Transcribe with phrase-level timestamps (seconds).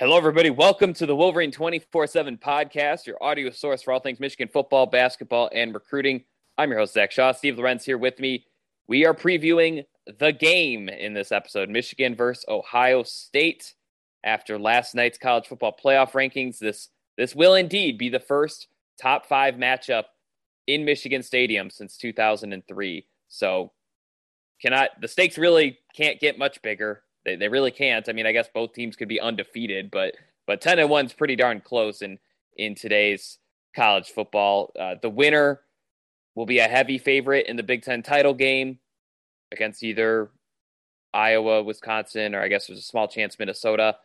[0.00, 0.48] Hello, everybody.
[0.48, 4.86] Welcome to the Wolverine 24 7 podcast, your audio source for all things Michigan football,
[4.86, 6.24] basketball, and recruiting.
[6.56, 7.32] I'm your host, Zach Shaw.
[7.32, 8.46] Steve Lorenz here with me.
[8.88, 9.84] We are previewing
[10.18, 13.74] the game in this episode Michigan versus Ohio State.
[14.24, 16.88] After last night's college football playoff rankings, this,
[17.18, 20.04] this will indeed be the first top five matchup
[20.66, 23.06] in Michigan Stadium since 2003.
[23.28, 23.70] So,
[24.62, 27.02] cannot the stakes really can't get much bigger.
[27.24, 28.08] They, they really can't.
[28.08, 30.14] I mean, I guess both teams could be undefeated, but
[30.46, 32.18] but ten and one's pretty darn close in
[32.56, 33.38] in today's
[33.74, 34.72] college football.
[34.78, 35.60] Uh, the winner
[36.34, 38.78] will be a heavy favorite in the Big Ten title game
[39.52, 40.30] against either
[41.12, 43.96] Iowa, Wisconsin, or I guess there's a small chance Minnesota.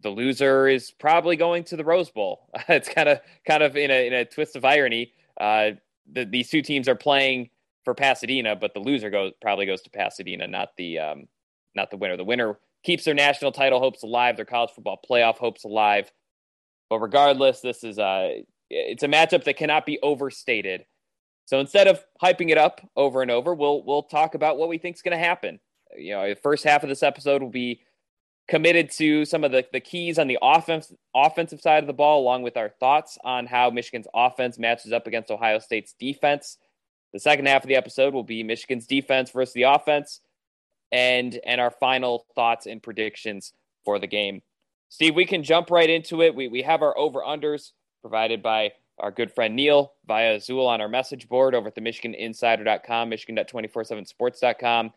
[0.00, 2.48] The loser is probably going to the Rose Bowl.
[2.68, 5.12] it's kind of kind of in a in a twist of irony.
[5.40, 5.70] Uh,
[6.10, 7.50] the, these two teams are playing
[7.84, 11.28] for Pasadena, but the loser goes probably goes to Pasadena, not the um,
[11.76, 12.16] not the winner.
[12.16, 16.10] The winner keeps their national title hopes alive, their college football playoff hopes alive.
[16.88, 20.86] But regardless, this is a it's a matchup that cannot be overstated.
[21.44, 24.78] So instead of hyping it up over and over, we'll we'll talk about what we
[24.78, 25.60] think is going to happen.
[25.96, 27.82] You know, the first half of this episode will be
[28.48, 32.20] committed to some of the, the keys on the offense offensive side of the ball,
[32.20, 36.58] along with our thoughts on how Michigan's offense matches up against Ohio State's defense.
[37.12, 40.20] The second half of the episode will be Michigan's defense versus the offense
[40.92, 43.52] and and our final thoughts and predictions
[43.84, 44.42] for the game.
[44.88, 46.34] Steve, we can jump right into it.
[46.34, 50.80] We we have our over unders provided by our good friend Neil via Zool on
[50.80, 54.92] our message board over at the MichiganInsider.com, Michigan.247sports.com.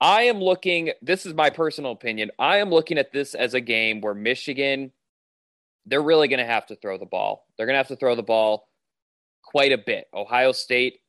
[0.00, 2.30] I am looking, this is my personal opinion.
[2.38, 4.92] I am looking at this as a game where Michigan,
[5.86, 7.46] they're really going to have to throw the ball.
[7.56, 8.68] They're going to have to throw the ball
[9.42, 10.06] quite a bit.
[10.14, 10.99] Ohio State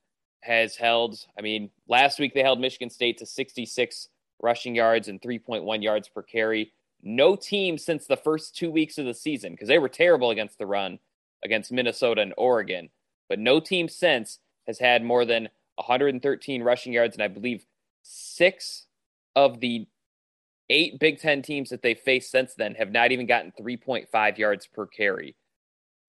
[0.42, 4.10] has held, I mean, last week they held Michigan State to 66
[4.42, 6.74] rushing yards and 3.1 yards per carry.
[7.04, 10.58] No team since the first two weeks of the season, because they were terrible against
[10.58, 11.00] the run
[11.44, 12.90] against Minnesota and Oregon,
[13.30, 17.16] but no team since has had more than 113 rushing yards.
[17.16, 17.66] And I believe
[18.04, 18.86] six
[19.36, 19.88] of the
[20.70, 24.68] eight Big Ten teams that they faced since then have not even gotten 3.5 yards
[24.68, 25.36] per carry.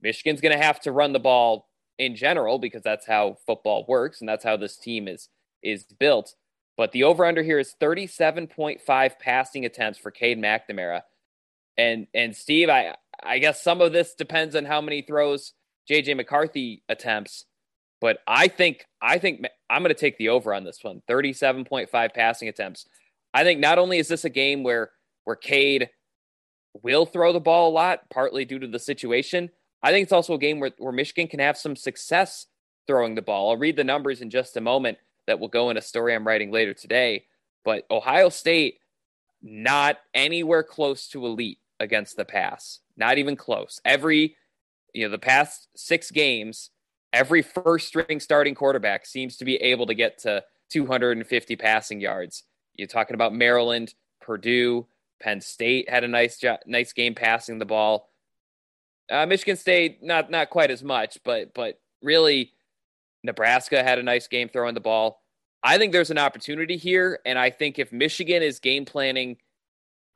[0.00, 4.20] Michigan's going to have to run the ball in general because that's how football works
[4.20, 5.28] and that's how this team is
[5.62, 6.34] is built.
[6.76, 11.02] But the over under here is 37.5 passing attempts for Cade McNamara.
[11.76, 15.52] And and Steve, I I guess some of this depends on how many throws
[15.90, 17.44] JJ McCarthy attempts,
[18.00, 21.02] but I think I think I'm going to take the over on this one.
[21.08, 22.86] 37.5 passing attempts.
[23.32, 24.90] I think not only is this a game where
[25.24, 25.88] where Cade
[26.82, 29.50] will throw the ball a lot, partly due to the situation,
[29.82, 32.46] I think it's also a game where, where Michigan can have some success
[32.86, 33.50] throwing the ball.
[33.50, 36.26] I'll read the numbers in just a moment that will go in a story I'm
[36.26, 37.24] writing later today.
[37.64, 38.78] But Ohio State,
[39.42, 42.80] not anywhere close to elite against the pass.
[42.96, 43.80] Not even close.
[43.84, 44.36] Every,
[44.92, 46.70] you know, the past six games,
[47.12, 52.44] every first string starting quarterback seems to be able to get to 250 passing yards.
[52.74, 54.86] You're talking about Maryland, Purdue,
[55.20, 58.08] Penn State had a nice jo- nice game passing the ball.
[59.12, 62.52] Uh, Michigan State, not not quite as much, but but really,
[63.22, 65.22] Nebraska had a nice game throwing the ball.
[65.62, 69.36] I think there's an opportunity here, and I think if Michigan is game planning,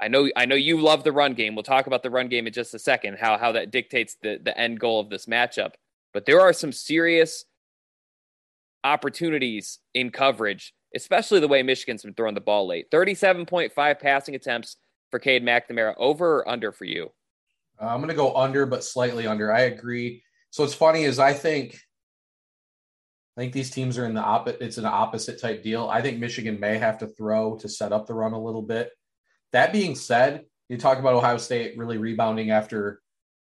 [0.01, 1.55] I know I know you love the run game.
[1.55, 4.41] We'll talk about the run game in just a second, how how that dictates the
[4.43, 5.73] the end goal of this matchup.
[6.15, 7.45] But there are some serious
[8.83, 12.91] opportunities in coverage, especially the way Michigan's been throwing the ball late.
[12.91, 14.77] 37.5 passing attempts
[15.11, 17.11] for Cade McNamara, over or under for you?
[17.81, 19.53] Uh, I'm going to go under, but slightly under.
[19.53, 20.23] I agree.
[20.51, 21.79] So what's funny is I think
[23.37, 24.63] I think these teams are in the opposite.
[24.63, 25.89] It's an opposite type deal.
[25.89, 28.91] I think Michigan may have to throw to set up the run a little bit.
[29.53, 33.01] That being said, you talk about Ohio State really rebounding after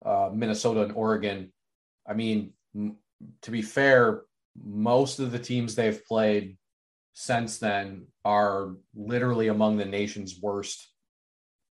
[0.05, 1.51] uh, Minnesota and Oregon.
[2.07, 2.95] I mean, m-
[3.41, 4.21] to be fair,
[4.55, 6.57] most of the teams they've played
[7.13, 10.89] since then are literally among the nation's worst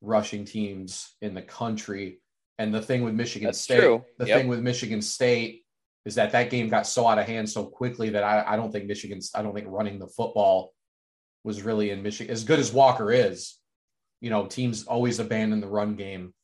[0.00, 2.20] rushing teams in the country.
[2.60, 4.04] And the thing with Michigan That's State, true.
[4.18, 4.38] the Yep.
[4.38, 5.64] thing with Michigan State
[6.04, 8.70] is that that game got so out of hand so quickly that I, I don't
[8.70, 10.74] think Michigan's, I don't think running the football
[11.42, 13.56] was really in Michigan as good as Walker is.
[14.20, 16.34] You know, teams always abandon the run game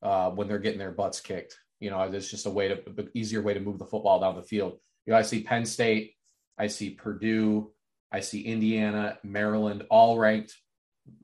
[0.00, 1.58] uh, when they're getting their butts kicked.
[1.80, 4.42] You know, it's just a way to easier way to move the football down the
[4.42, 4.78] field.
[5.06, 6.14] You know, I see Penn State,
[6.56, 7.72] I see Purdue,
[8.12, 10.54] I see Indiana, Maryland, all ranked.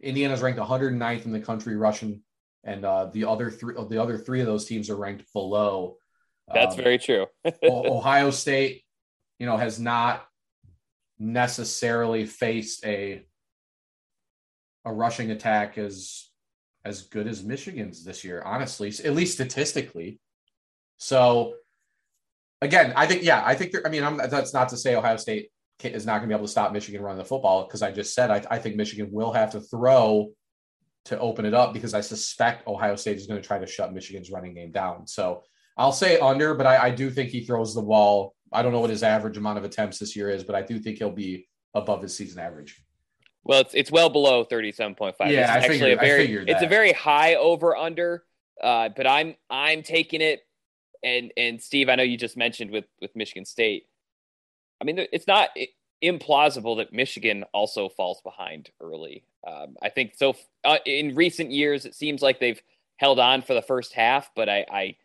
[0.00, 2.22] Indiana's ranked 109th in the country rushing,
[2.64, 5.96] and uh, the other three, the other three of those teams are ranked below.
[6.52, 7.26] That's um, very true.
[7.64, 8.82] Ohio State,
[9.38, 10.24] you know, has not
[11.18, 13.24] necessarily faced a
[14.84, 16.30] a rushing attack as
[16.84, 20.18] as good as Michigan's this year, honestly, at least statistically.
[20.96, 21.54] So
[22.62, 25.50] again, I think yeah, I think I mean I'm, that's not to say Ohio State
[25.82, 28.14] is not going to be able to stop Michigan running the football because I just
[28.14, 30.30] said I, I think Michigan will have to throw
[31.10, 33.92] to open it up because I suspect Ohio State is going to try to shut
[33.92, 35.06] Michigan's running game down.
[35.06, 35.42] So
[35.76, 38.34] I'll say under, but I, I do think he throws the ball.
[38.52, 40.78] I don't know what his average amount of attempts this year is, but I do
[40.78, 42.82] think he'll be above his season average.
[43.44, 45.30] Well, it's it's well below thirty seven point five.
[45.30, 48.24] Yeah, it's I actually figured, a very it's a very high over under.
[48.62, 50.40] Uh, but I'm I'm taking it,
[51.02, 53.86] and and Steve, I know you just mentioned with with Michigan State.
[54.80, 55.50] I mean, it's not
[56.02, 59.24] implausible that Michigan also falls behind early.
[59.46, 60.34] Um, I think so.
[60.64, 62.60] Uh, in recent years, it seems like they've
[62.96, 64.96] held on for the first half, but I, I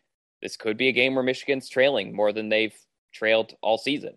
[0.42, 2.74] this could be a game where Michigan's trailing more than they've
[3.12, 4.16] trailed all season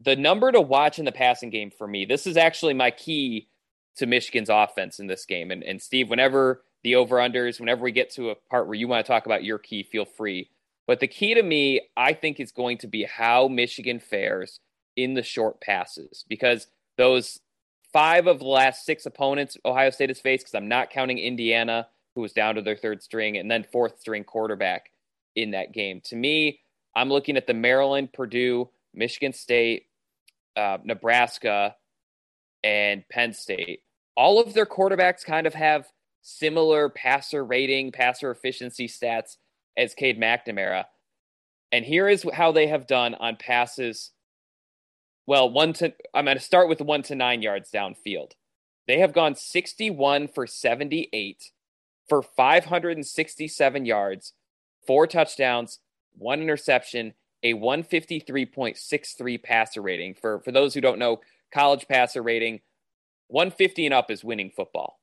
[0.00, 3.48] the number to watch in the passing game for me, this is actually my key
[3.96, 5.50] to Michigan's offense in this game.
[5.50, 8.86] And, and Steve, whenever the over unders, whenever we get to a part where you
[8.86, 10.50] want to talk about your key, feel free.
[10.86, 14.60] But the key to me, I think, is going to be how Michigan fares
[14.98, 16.66] in the short passes because
[16.96, 17.38] those
[17.92, 21.86] five of the last six opponents Ohio State has faced, because I'm not counting Indiana,
[22.14, 24.90] who was down to their third string, and then fourth string quarterback
[25.36, 26.00] in that game.
[26.06, 26.60] To me,
[26.96, 29.86] I'm looking at the Maryland, Purdue, Michigan State,
[30.56, 31.76] uh, Nebraska,
[32.64, 33.82] and Penn State.
[34.16, 35.86] All of their quarterbacks kind of have
[36.22, 39.36] similar passer rating, passer efficiency stats
[39.76, 40.86] as Cade McNamara.
[41.70, 44.10] And here is how they have done on passes.
[45.28, 48.30] Well, one to I'm going to start with one to nine yards downfield.
[48.86, 51.50] They have gone 61 for 78
[52.08, 54.32] for 567 yards,
[54.86, 55.80] four touchdowns,
[56.16, 60.14] one interception, a 153.63 passer rating.
[60.14, 61.20] For for those who don't know,
[61.52, 62.60] college passer rating
[63.26, 64.98] 150 and up is winning football.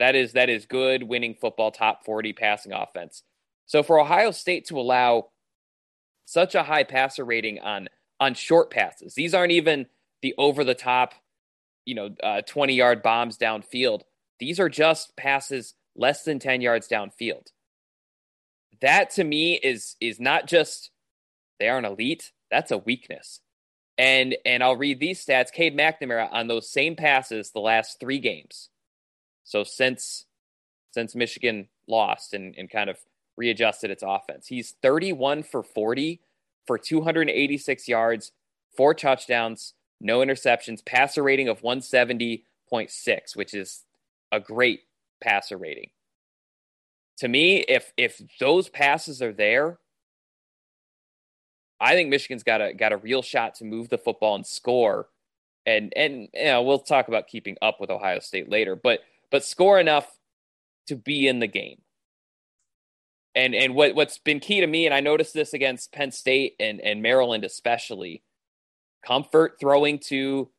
[0.00, 3.22] That is that is good winning football top 40 passing offense.
[3.66, 5.28] So for Ohio State to allow
[6.24, 7.88] such a high passer rating on
[8.20, 9.86] on short passes, these aren't even
[10.22, 11.14] the over the top,
[11.84, 14.02] you know, uh, 20 yard bombs downfield.
[14.38, 17.48] These are just passes less than 10 yards downfield.
[18.80, 20.90] That to me is is not just
[21.58, 23.40] they aren't elite, that's a weakness.
[23.98, 25.52] And and I'll read these stats.
[25.52, 28.70] Cade McNamara on those same passes the last three games.
[29.44, 30.24] So since
[30.92, 32.98] since Michigan lost and, and kind of
[33.36, 34.46] readjusted its offense.
[34.46, 36.20] He's 31 for 40
[36.70, 38.30] for 286 yards,
[38.76, 43.82] four touchdowns, no interceptions, passer rating of 170.6, which is
[44.30, 44.82] a great
[45.20, 45.90] passer rating.
[47.18, 49.80] To me, if if those passes are there,
[51.80, 55.08] I think Michigan's got a got a real shot to move the football and score.
[55.66, 59.00] And and you know, we'll talk about keeping up with Ohio State later, but
[59.32, 60.06] but score enough
[60.86, 61.82] to be in the game.
[63.34, 66.56] And and what what's been key to me, and I noticed this against Penn State
[66.58, 68.22] and, and Maryland especially,
[69.06, 70.50] comfort throwing to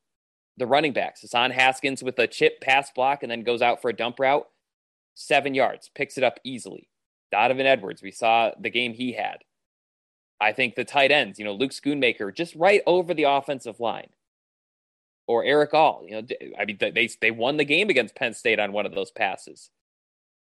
[0.57, 1.22] the running backs.
[1.22, 4.48] Hassan Haskins with a chip pass block and then goes out for a dump route,
[5.15, 6.88] seven yards, picks it up easily.
[7.31, 9.39] Donovan Edwards, we saw the game he had.
[10.39, 14.10] I think the tight ends, you know, Luke Schoonmaker, just right over the offensive line.
[15.27, 16.27] Or Erick All, you know,
[16.60, 19.69] I mean, they they won the game against Penn State on one of those passes,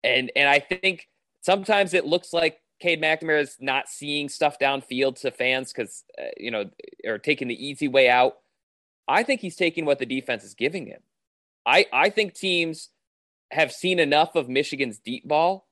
[0.05, 1.09] and and I think
[1.41, 6.27] sometimes it looks like Cade McNamara is not seeing stuff downfield to fans because uh,
[6.37, 6.71] you know,
[7.05, 8.35] or taking the easy way out.
[9.07, 11.01] I think he's taking what the defense is giving him.
[11.67, 12.91] I I think teams
[13.51, 15.67] have seen enough of Michigan's deep ball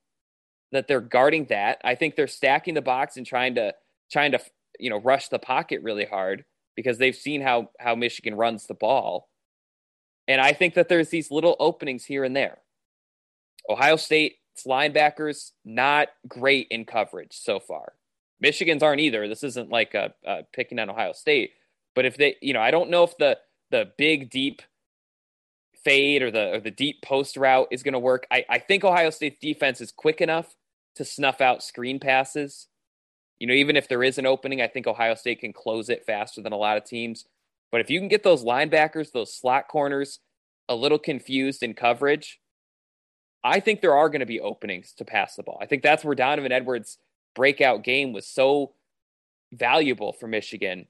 [0.73, 1.80] that they're guarding that.
[1.85, 3.75] I think they're stacking the box and trying to
[4.11, 4.40] trying to
[4.78, 6.44] you know rush the pocket really hard
[6.75, 9.28] because they've seen how how Michigan runs the ball.
[10.28, 12.58] And I think that there's these little openings here and there.
[13.68, 17.94] Ohio State's linebackers not great in coverage so far.
[18.40, 19.28] Michigan's aren't either.
[19.28, 21.52] This isn't like a, a picking on Ohio State,
[21.94, 23.38] but if they, you know, I don't know if the
[23.70, 24.62] the big deep
[25.84, 28.26] fade or the or the deep post route is going to work.
[28.30, 30.54] I, I think Ohio State's defense is quick enough
[30.96, 32.68] to snuff out screen passes
[33.38, 36.04] you know, even if there is an opening, I think Ohio State can close it
[36.06, 37.26] faster than a lot of teams.
[37.70, 40.20] But if you can get those linebackers, those slot corners,
[40.68, 42.40] a little confused in coverage,
[43.47, 45.59] I think there are going to be openings to pass the ball.
[45.61, 46.99] I think that's where Donovan Edwards'
[47.37, 48.73] breakout game was so
[49.53, 50.88] valuable for Michigan.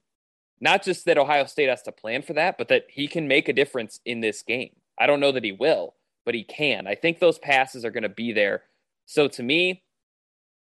[0.59, 3.51] Not just that Ohio State has to plan for that, but that he can make
[3.51, 4.71] a difference in this game.
[4.99, 6.87] I don't know that he will, but he can.
[6.87, 8.63] I think those passes are going to be there.
[9.05, 9.83] So to me,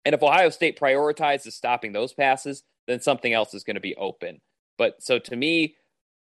[0.04, 3.96] and if Ohio State prioritizes stopping those passes, then something else is going to be
[3.96, 4.42] open.
[4.76, 5.76] But so to me,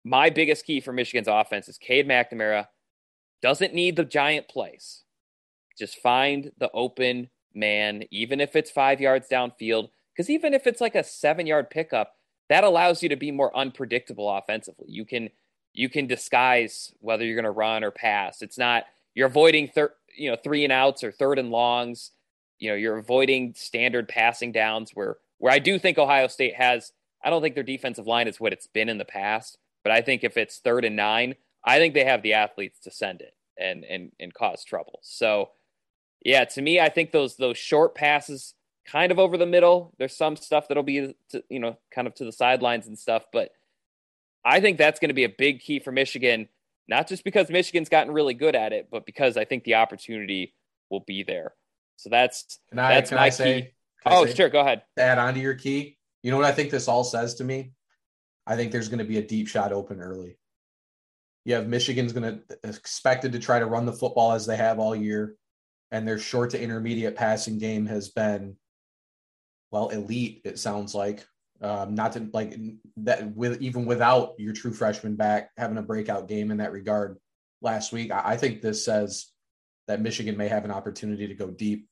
[0.03, 2.65] my biggest key for Michigan's offense is Cade McNamara
[3.44, 5.03] doesn't need the giant plays.
[5.81, 9.89] Just find the open man, even if it's five yards downfield.
[10.13, 12.13] Because even if it's like a seven yard pickup,
[12.50, 14.85] that allows you to be more unpredictable offensively.
[14.89, 15.31] You can
[15.73, 18.43] you can disguise whether you're going to run or pass.
[18.43, 18.83] It's not
[19.15, 22.11] you're avoiding third, you know, three and outs or third and longs.
[22.59, 26.91] You know, you're avoiding standard passing downs where where I do think Ohio State has
[27.23, 30.01] I don't think their defensive line is what it's been in the past, but I
[30.01, 31.33] think if it's third and nine,
[31.65, 35.00] I think they have the athletes to send it and and and cause trouble.
[35.01, 35.50] So
[36.23, 38.53] yeah, to me, I think those those short passes
[38.85, 39.93] kind of over the middle.
[39.97, 43.25] There's some stuff that'll be to, you know kind of to the sidelines and stuff,
[43.31, 43.51] but
[44.43, 46.49] I think that's going to be a big key for Michigan,
[46.87, 50.53] not just because Michigan's gotten really good at it, but because I think the opportunity
[50.89, 51.53] will be there.
[51.97, 53.67] So that's can I, that's can my I say, key.
[54.05, 54.81] Oh, say, sure, go ahead.
[54.97, 55.97] Add on to your key.
[56.23, 57.73] You know what I think this all says to me?
[58.45, 60.37] I think there's going to be a deep shot open early.
[61.45, 64.79] You have Michigan's going to expected to try to run the football as they have
[64.79, 65.35] all year,
[65.91, 68.55] and their short to intermediate passing game has been
[69.71, 70.41] well elite.
[70.45, 71.25] It sounds like
[71.62, 72.57] um, not to like
[72.98, 77.17] that with even without your true freshman back having a breakout game in that regard
[77.62, 78.12] last week.
[78.12, 79.27] I, I think this says
[79.88, 81.88] that Michigan may have an opportunity to go deep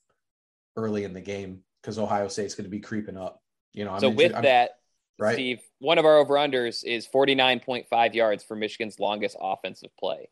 [0.76, 3.42] early in the game because Ohio State's going to be creeping up.
[3.74, 4.72] You know, so I'm with I'm, that,
[5.20, 5.34] right?
[5.34, 10.30] Steve, one of our over unders is 49.5 yards for Michigan's longest offensive play.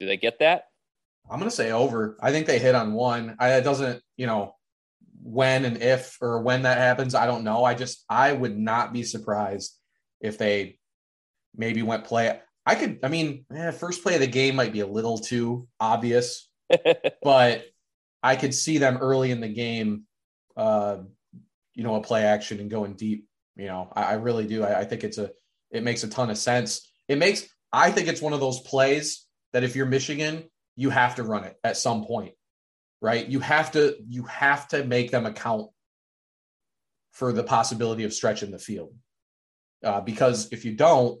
[0.00, 0.68] Do they get that?
[1.30, 2.16] I'm going to say over.
[2.20, 3.36] I think they hit on one.
[3.38, 4.54] I, it doesn't, you know,
[5.22, 7.64] when and if or when that happens, I don't know.
[7.64, 9.74] I just I would not be surprised
[10.20, 10.78] if they
[11.56, 12.40] maybe went play.
[12.64, 13.00] I could.
[13.02, 16.48] I mean, eh, first play of the game might be a little too obvious,
[17.22, 17.64] but
[18.22, 20.04] I could see them early in the game.
[20.56, 20.98] Uh,
[21.74, 23.26] you know, a play action and going deep.
[23.56, 24.64] You know, I, I really do.
[24.64, 25.30] I, I think it's a.
[25.70, 26.90] It makes a ton of sense.
[27.08, 27.48] It makes.
[27.72, 30.44] I think it's one of those plays that if you're Michigan,
[30.78, 32.32] you have to run it at some point
[33.00, 33.26] right?
[33.28, 35.70] You have to you have to make them account
[37.12, 38.94] for the possibility of stretching the field,
[39.84, 41.20] uh, because if you don't,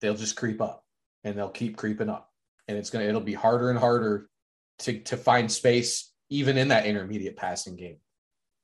[0.00, 0.84] they'll just creep up
[1.22, 2.30] and they'll keep creeping up,
[2.68, 4.28] and it's gonna it'll be harder and harder
[4.80, 7.98] to to find space even in that intermediate passing game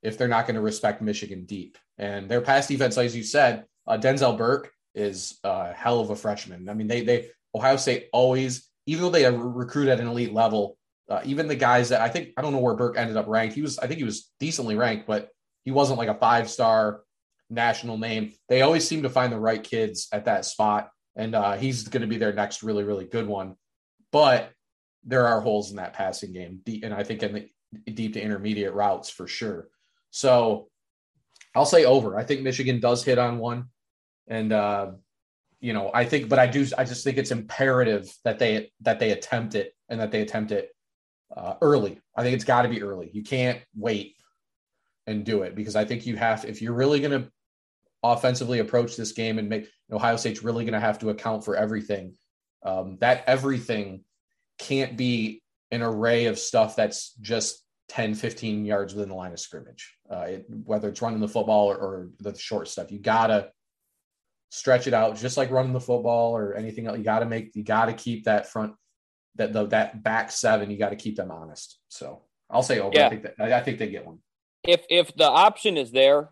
[0.02, 1.76] if they're not going to respect Michigan deep.
[1.98, 6.16] And their pass defense, as you said, uh, Denzel Burke is a hell of a
[6.16, 6.70] freshman.
[6.70, 10.76] I mean, they they Ohio State always, even though they recruit at an elite level,
[11.08, 13.54] uh, even the guys that I think I don't know where Burke ended up ranked.
[13.54, 15.28] He was I think he was decently ranked, but
[15.64, 17.02] he wasn't like a five star
[17.50, 18.32] national name.
[18.48, 22.02] They always seem to find the right kids at that spot, and uh, he's going
[22.02, 23.56] to be their next really really good one.
[24.12, 24.50] But
[25.04, 27.48] there are holes in that passing game, and I think in
[27.84, 29.68] the deep to intermediate routes for sure.
[30.10, 30.68] So
[31.54, 32.16] I'll say over.
[32.16, 33.66] I think Michigan does hit on one,
[34.28, 34.92] and uh,
[35.60, 36.66] you know I think, but I do.
[36.76, 40.52] I just think it's imperative that they that they attempt it and that they attempt
[40.52, 40.70] it
[41.36, 42.00] uh, early.
[42.16, 43.10] I think it's got to be early.
[43.12, 44.16] You can't wait
[45.06, 47.30] and do it because I think you have, if you're really going to
[48.02, 51.56] offensively approach this game and make Ohio State's really going to have to account for
[51.56, 52.14] everything.
[52.62, 54.04] Um, that everything
[54.58, 59.40] can't be an array of stuff that's just 10, 15 yards within the line of
[59.40, 62.92] scrimmage, uh, it, whether it's running the football or, or the short stuff.
[62.92, 63.50] You got to
[64.50, 66.98] stretch it out just like running the football or anything else.
[66.98, 68.74] You got to make, you got to keep that front
[69.36, 71.78] that the, that back seven, you got to keep them honest.
[71.88, 72.92] So I'll say over.
[72.94, 73.06] Yeah.
[73.06, 74.18] I think that I, think they get one.
[74.64, 76.30] If if the option is there,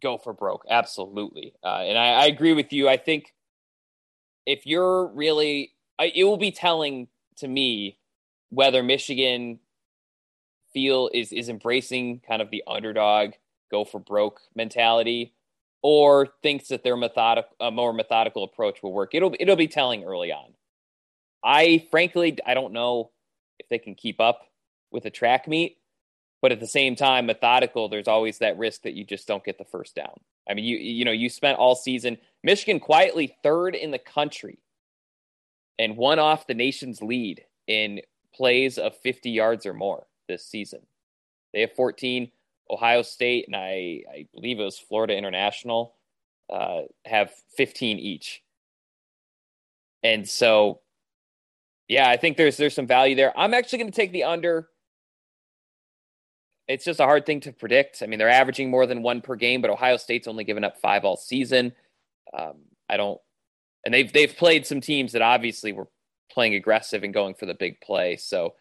[0.00, 0.64] go for broke.
[0.70, 2.88] Absolutely, uh, and I, I, agree with you.
[2.88, 3.34] I think
[4.46, 7.98] if you're really, I, it will be telling to me
[8.50, 9.58] whether Michigan
[10.72, 13.32] feel is is embracing kind of the underdog,
[13.70, 15.34] go for broke mentality,
[15.82, 19.14] or thinks that their methodic, a more methodical approach will work.
[19.14, 20.54] It'll it'll be telling early on.
[21.44, 23.10] I frankly, I don't know
[23.58, 24.42] if they can keep up
[24.90, 25.78] with a track meet,
[26.42, 29.58] but at the same time, methodical, there's always that risk that you just don't get
[29.58, 30.18] the first down.
[30.48, 34.58] I mean, you you know, you spent all season Michigan quietly third in the country
[35.78, 38.00] and one off the nation's lead in
[38.34, 40.80] plays of 50 yards or more this season.
[41.52, 42.30] They have 14.
[42.70, 45.94] Ohio State and I, I believe it was Florida International
[46.50, 48.42] uh, have 15 each.
[50.02, 50.80] And so
[51.88, 53.36] Yeah, I think there's there's some value there.
[53.38, 54.68] I'm actually going to take the under.
[56.68, 58.02] It's just a hard thing to predict.
[58.02, 60.78] I mean, they're averaging more than one per game, but Ohio State's only given up
[60.78, 61.72] five all season.
[62.36, 62.56] Um,
[62.88, 63.20] I don't,
[63.84, 65.88] and they've they've played some teams that obviously were
[66.30, 68.16] playing aggressive and going for the big play.
[68.16, 68.54] So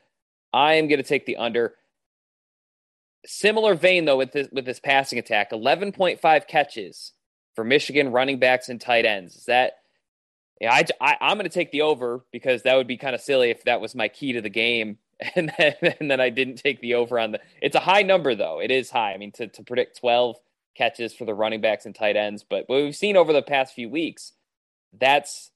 [0.53, 1.75] I am going to take the under.
[3.25, 7.13] Similar vein though with this with this passing attack, 11.5 catches
[7.55, 9.35] for Michigan running backs and tight ends.
[9.35, 9.73] Is that
[10.61, 13.21] yeah, I, I I'm going to take the over because that would be kind of
[13.21, 14.97] silly if that was my key to the game
[15.35, 17.39] and then and then I didn't take the over on the.
[17.61, 18.59] It's a high number though.
[18.59, 19.13] It is high.
[19.13, 20.37] I mean to to predict 12
[20.75, 23.73] catches for the running backs and tight ends, but what we've seen over the past
[23.73, 24.33] few weeks,
[24.97, 25.51] that's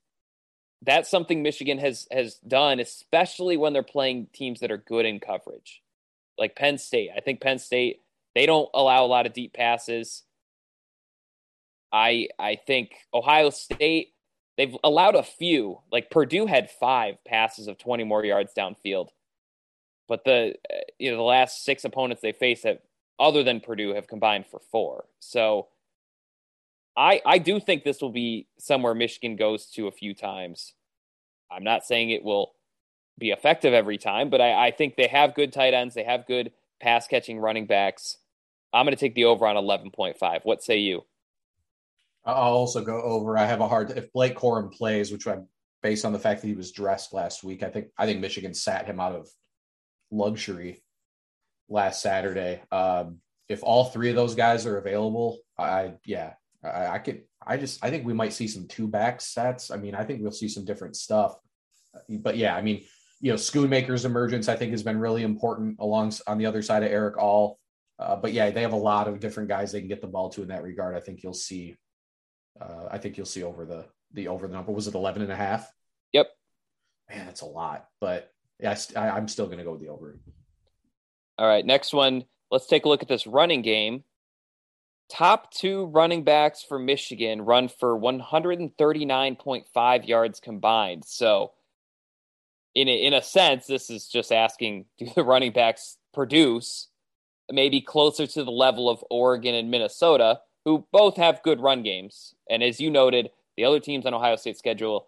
[0.81, 5.19] that's something Michigan has has done, especially when they're playing teams that are good in
[5.19, 5.81] coverage,
[6.39, 7.11] like Penn State.
[7.15, 8.01] I think Penn State
[8.35, 10.23] they don't allow a lot of deep passes.
[11.91, 14.13] I I think Ohio State
[14.57, 15.79] they've allowed a few.
[15.91, 19.09] Like Purdue had five passes of 20 more yards downfield,
[20.07, 20.55] but the
[20.97, 22.79] you know the last six opponents they face have
[23.19, 25.05] other than Purdue have combined for four.
[25.19, 25.67] So
[26.95, 30.73] I I do think this will be somewhere Michigan goes to a few times.
[31.51, 32.53] I'm not saying it will
[33.19, 35.95] be effective every time, but I, I think they have good tight ends.
[35.95, 38.17] They have good pass catching running backs.
[38.73, 40.39] I'm going to take the over on 11.5.
[40.43, 41.03] What say you?
[42.25, 43.37] I'll also go over.
[43.37, 45.47] I have a hard if Blake Corum plays, which I'm
[45.81, 47.63] based on the fact that he was dressed last week.
[47.63, 49.29] I think I think Michigan sat him out of
[50.11, 50.83] luxury
[51.69, 52.61] last Saturday.
[52.71, 56.33] Um, if all three of those guys are available, I yeah,
[56.63, 57.23] I, I could.
[57.45, 59.71] I just I think we might see some two back sets.
[59.71, 61.35] I mean, I think we'll see some different stuff.
[62.07, 62.83] But yeah, I mean,
[63.21, 66.83] you know, Schoonmaker's emergence I think has been really important along on the other side
[66.83, 67.59] of Erick All.
[67.97, 70.29] Uh, but yeah, they have a lot of different guys they can get the ball
[70.29, 70.95] to in that regard.
[70.95, 71.75] I think you'll see.
[72.59, 74.71] Uh, I think you'll see over the the over the number.
[74.71, 75.69] Was it 11 and a half?
[76.13, 76.27] Yep.
[77.09, 77.87] Man, that's a lot.
[77.99, 80.17] But yeah, I, I'm still going to go with the over.
[81.37, 82.23] All right, next one.
[82.51, 84.03] Let's take a look at this running game.
[85.09, 91.03] Top two running backs for Michigan run for 139.5 yards combined.
[91.05, 91.53] So,
[92.75, 96.87] in a, in a sense, this is just asking do the running backs produce
[97.51, 102.35] maybe closer to the level of Oregon and Minnesota, who both have good run games.
[102.49, 105.07] And as you noted, the other teams on Ohio State's schedule,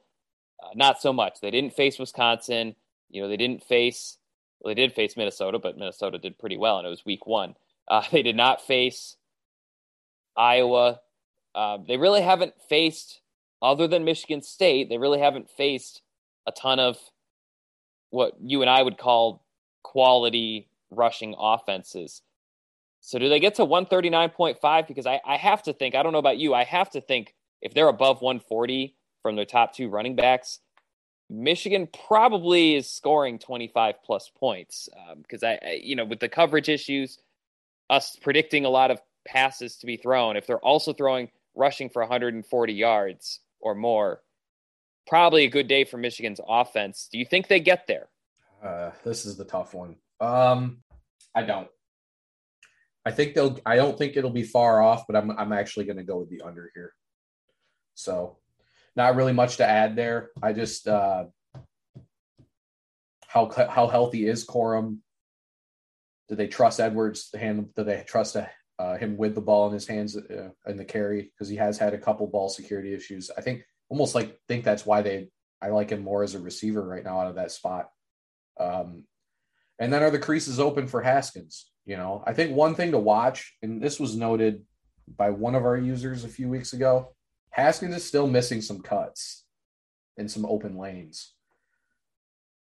[0.63, 1.39] uh, not so much.
[1.39, 2.75] They didn't face Wisconsin.
[3.09, 4.17] You know, they didn't face,
[4.59, 7.55] well, they did face Minnesota, but Minnesota did pretty well, and it was week one.
[7.87, 9.17] Uh, they did not face
[10.35, 10.99] Iowa.
[11.53, 13.21] Uh, they really haven't faced,
[13.61, 16.01] other than Michigan State, they really haven't faced
[16.47, 16.97] a ton of
[18.11, 19.43] what you and I would call
[19.83, 22.21] quality rushing offenses.
[23.01, 24.87] So do they get to 139.5?
[24.87, 27.33] Because I, I have to think, I don't know about you, I have to think
[27.61, 30.59] if they're above 140 from their top two running backs,
[31.29, 36.29] Michigan probably is scoring 25 plus points because um, I, I, you know, with the
[36.29, 37.19] coverage issues,
[37.89, 42.01] us predicting a lot of passes to be thrown, if they're also throwing rushing for
[42.01, 44.21] 140 yards or more,
[45.11, 47.09] probably a good day for Michigan's offense.
[47.11, 48.07] Do you think they get there?
[48.63, 49.97] Uh, this is the tough one.
[50.21, 50.83] Um,
[51.35, 51.67] I don't.
[53.05, 53.59] I think they'll.
[53.65, 55.29] I don't think it'll be far off, but I'm.
[55.31, 56.93] I'm actually going to go with the under here.
[57.93, 58.37] So,
[58.95, 60.29] not really much to add there.
[60.41, 61.25] I just uh,
[63.27, 64.99] how how healthy is Corum?
[66.29, 67.31] Do they trust Edwards?
[67.31, 67.69] To Hand?
[67.75, 71.23] Do they trust uh, him with the ball in his hands uh, in the carry
[71.23, 73.29] because he has had a couple ball security issues.
[73.37, 75.27] I think almost like think that's why they
[75.61, 77.89] I like him more as a receiver right now out of that spot.
[78.59, 79.03] Um,
[79.77, 81.69] and then are the creases open for Haskins?
[81.85, 84.63] You know, I think one thing to watch, and this was noted
[85.07, 87.13] by one of our users a few weeks ago,
[87.49, 89.43] Haskins is still missing some cuts
[90.17, 91.33] in some open lanes.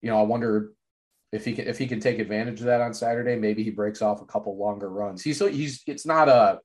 [0.02, 0.72] You know, I wonder
[1.34, 4.02] if he can if he can take advantage of that on Saturday, maybe he breaks
[4.02, 5.22] off a couple longer runs.
[5.22, 6.62] He's so he's it's not a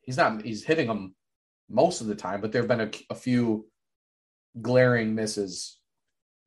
[0.00, 1.14] he's not he's hitting them
[1.70, 3.66] most of the time, but there have been a, a few
[4.60, 5.78] glaring misses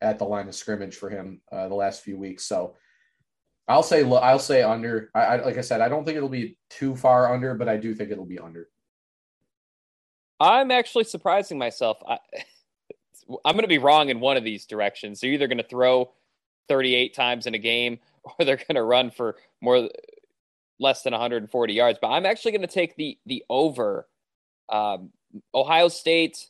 [0.02, 2.46] at the line of scrimmage for him uh, the last few weeks.
[2.46, 2.76] So
[3.68, 5.10] I'll say I'll say under.
[5.16, 7.78] I, I like I said, I don't think it'll be too far under, but I
[7.78, 8.68] do think it'll be under.
[10.40, 11.98] I'm actually surprising myself.
[12.06, 12.20] I,
[13.46, 15.22] I'm going to be wrong in one of these directions.
[15.22, 16.12] They're either going to throw
[16.68, 19.90] 38 times in a game or they're going to run for more
[20.80, 22.00] less than 140 yards.
[22.02, 24.08] But I'm actually going to take the the over.
[24.70, 25.12] Um,
[25.54, 26.50] Ohio State,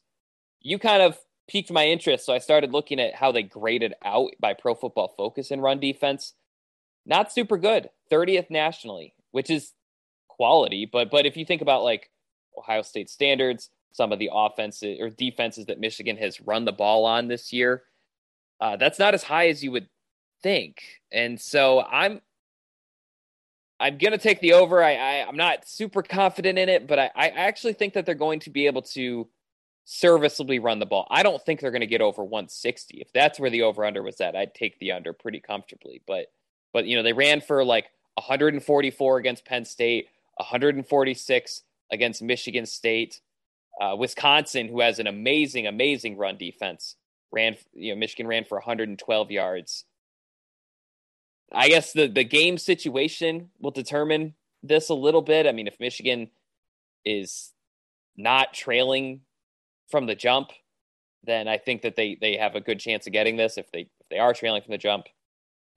[0.62, 4.32] you kind of piqued my interest, so I started looking at how they graded out
[4.40, 6.34] by Pro Football Focus in run defense.
[7.06, 9.74] Not super good, 30th nationally, which is
[10.30, 10.86] quality.
[10.92, 12.10] But but if you think about like
[12.58, 17.06] Ohio State standards, some of the offenses or defenses that Michigan has run the ball
[17.06, 17.84] on this year,
[18.60, 19.90] Uh, that's not as high as you would
[20.42, 22.22] think, and so I'm
[23.84, 24.82] I'm gonna take the over.
[24.82, 28.16] I, I am not super confident in it, but I, I actually think that they're
[28.16, 29.28] going to be able to
[29.84, 31.06] serviceably run the ball.
[31.12, 33.00] I don't think they're going to get over 160.
[33.00, 36.02] If that's where the over under was at, I'd take the under pretty comfortably.
[36.08, 36.28] But
[36.72, 43.20] but you know they ran for like 144 against Penn State, 146 against Michigan State.
[43.82, 46.96] Uh, Wisconsin, who has an amazing, amazing run defense,
[47.34, 47.58] ran.
[47.74, 49.84] You know, Michigan ran for 112 yards.
[51.54, 55.46] I guess the the game situation will determine this a little bit.
[55.46, 56.30] I mean, if Michigan
[57.06, 57.52] is
[58.16, 59.22] not trailing
[59.90, 60.52] from the jump,
[61.24, 63.58] then I think that they they have a good chance of getting this.
[63.58, 65.08] If they if they are trailing from the jump,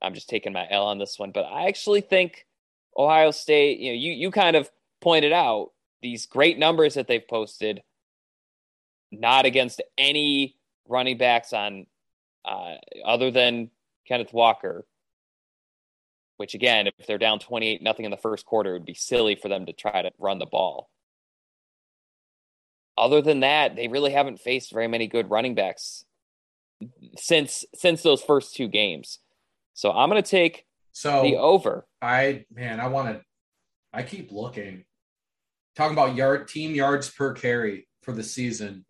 [0.00, 1.30] I'm just taking my L on this one.
[1.32, 2.46] But I actually think
[2.96, 7.26] Ohio State, you know, you you kind of pointed out these great numbers that they've
[7.26, 7.82] posted,
[9.10, 10.56] not against any
[10.88, 11.86] running backs on
[12.44, 13.70] uh, other than
[14.06, 14.86] Kenneth Walker.
[16.36, 19.36] Which again, if they're down 28 nothing in the first quarter, it would be silly
[19.36, 20.90] for them to try to run the ball.
[22.98, 26.04] Other than that, they really haven't faced very many good running backs
[27.16, 29.18] since since those first two games.
[29.74, 31.86] So I'm going to take So the over.
[32.00, 33.22] I man, I want to.
[33.92, 34.84] I keep looking.
[35.74, 38.86] Talking about yard team yards per carry for the season.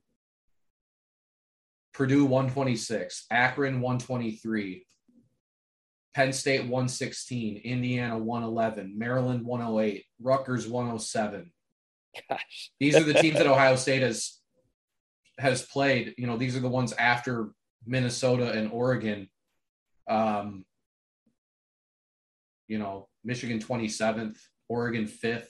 [1.93, 4.86] Purdue 126, Akron 123,
[6.17, 11.53] Penn State 116, Indiana 111, Maryland 108, Rutgers 107.
[12.31, 12.71] Gosh.
[12.81, 14.39] These are the teams that Ohio State has
[15.39, 16.15] has played.
[16.17, 17.51] You know, these are the ones after
[17.87, 19.29] Minnesota and Oregon.
[20.09, 20.65] Um,
[22.67, 24.39] you know, Michigan 27th,
[24.71, 25.49] Oregon 5th.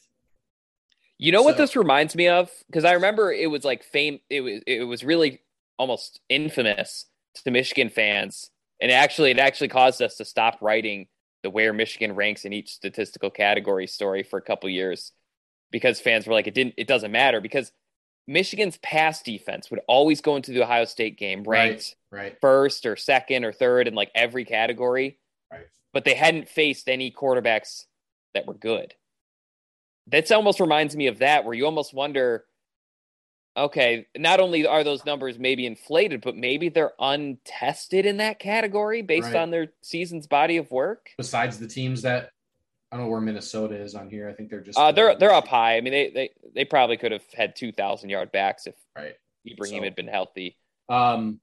[1.16, 2.50] You know what this reminds me of?
[2.66, 4.18] Because I remember it was like fame.
[4.28, 5.42] It was it was really
[5.78, 7.06] almost infamous
[7.44, 8.50] to Michigan fans,
[8.80, 11.06] and actually, it actually caused us to stop writing
[11.42, 15.12] the where Michigan ranks in each statistical category story for a couple years
[15.70, 17.72] because fans were like, it didn't, it doesn't matter because
[18.26, 22.36] Michigan's pass defense would always go into the Ohio State game ranked Right.
[22.40, 25.18] first or second or third in like every category
[25.52, 25.66] Right.
[25.92, 27.84] but they hadn't faced any quarterbacks
[28.34, 28.94] that were good.
[30.08, 32.44] That almost reminds me of that, where you almost wonder,
[33.56, 39.02] okay, not only are those numbers maybe inflated, but maybe they're untested in that category
[39.02, 39.36] based Right.
[39.36, 41.10] on their season's body of work.
[41.16, 42.30] Besides the teams that
[42.92, 44.28] I don't know where Minnesota is on here.
[44.28, 45.76] I think they're just Uh, they're they're up high.
[45.76, 49.14] I mean, they they they probably could have had two thousand yard backs if right.
[49.46, 50.56] Ibrahim So- had been healthy.
[50.88, 51.40] Um,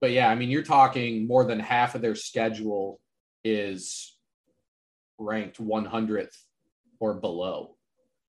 [0.00, 3.00] but yeah, I mean, you're talking more than half of their schedule
[3.42, 4.16] is
[5.18, 6.36] ranked 100th
[7.00, 7.76] or below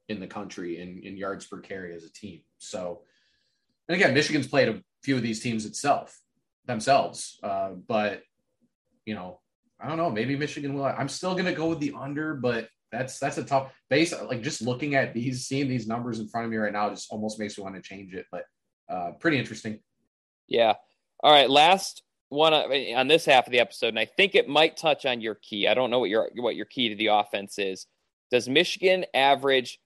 [0.10, 2.42] in the country in, in yards per carry as a team.
[2.62, 3.02] So,
[3.88, 6.18] and again, Michigan's played a few of these teams itself
[6.66, 7.40] themselves.
[7.44, 8.22] Uh, but
[9.06, 9.40] you know,
[9.80, 10.10] I don't know.
[10.10, 10.86] Maybe Michigan will.
[10.86, 14.14] I'm still gonna go with the under, but that's that's a tough base.
[14.14, 17.12] Like just looking at these, seeing these numbers in front of me right now, just
[17.12, 18.26] almost makes me want to change it.
[18.32, 18.46] But
[18.90, 19.80] uh, pretty interesting.
[20.48, 20.74] Yeah.
[21.24, 21.50] All right.
[21.50, 25.06] Last one on on this half of the episode, and I think it might touch
[25.06, 25.68] on your key.
[25.68, 27.88] I don't know what your what your key to the offense is.
[28.30, 29.80] Does Michigan average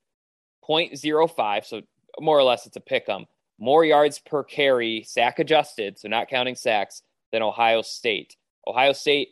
[0.68, 1.82] 0.05, so
[2.20, 3.26] more or less it's a pick 'em,
[3.58, 8.36] more yards per carry, sack adjusted, so not counting sacks, than Ohio State?
[8.68, 9.30] Ohio State,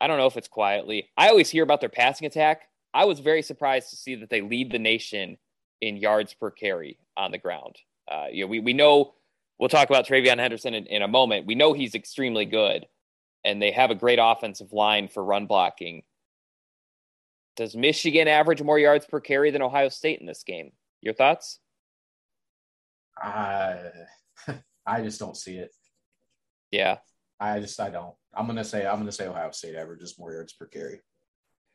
[0.00, 1.10] I don't know if it's quietly.
[1.16, 2.68] I always hear about their passing attack.
[2.92, 5.38] I was very surprised to see that they lead the nation
[5.80, 7.76] in yards per carry on the ground.
[8.06, 9.14] Uh, you know, we, we know
[9.58, 11.46] we'll talk about TreVeyon Henderson in, in a moment.
[11.46, 12.86] We know he's extremely good,
[13.44, 16.02] and they have a great offensive line for run blocking.
[17.56, 20.72] Does Michigan average more yards per carry than Ohio State in this game?
[21.00, 21.60] Your thoughts?
[23.22, 23.76] Uh,
[24.86, 25.72] I just don't see it.
[26.70, 26.98] Yeah.
[27.40, 28.14] I just I don't.
[28.34, 31.00] I'm gonna say I'm gonna say Ohio State averages more yards per carry.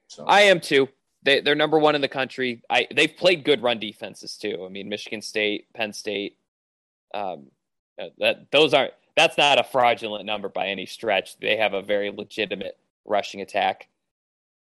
[0.08, 0.90] So I am too.
[1.22, 2.64] They, they're number one in the country.
[2.70, 4.64] I they've played good run defenses too.
[4.66, 6.38] I mean, Michigan State, Penn State.
[7.14, 7.48] Um,
[8.02, 8.94] uh, that those aren't.
[9.16, 11.38] That's not a fraudulent number by any stretch.
[11.40, 13.90] They have a very legitimate rushing attack.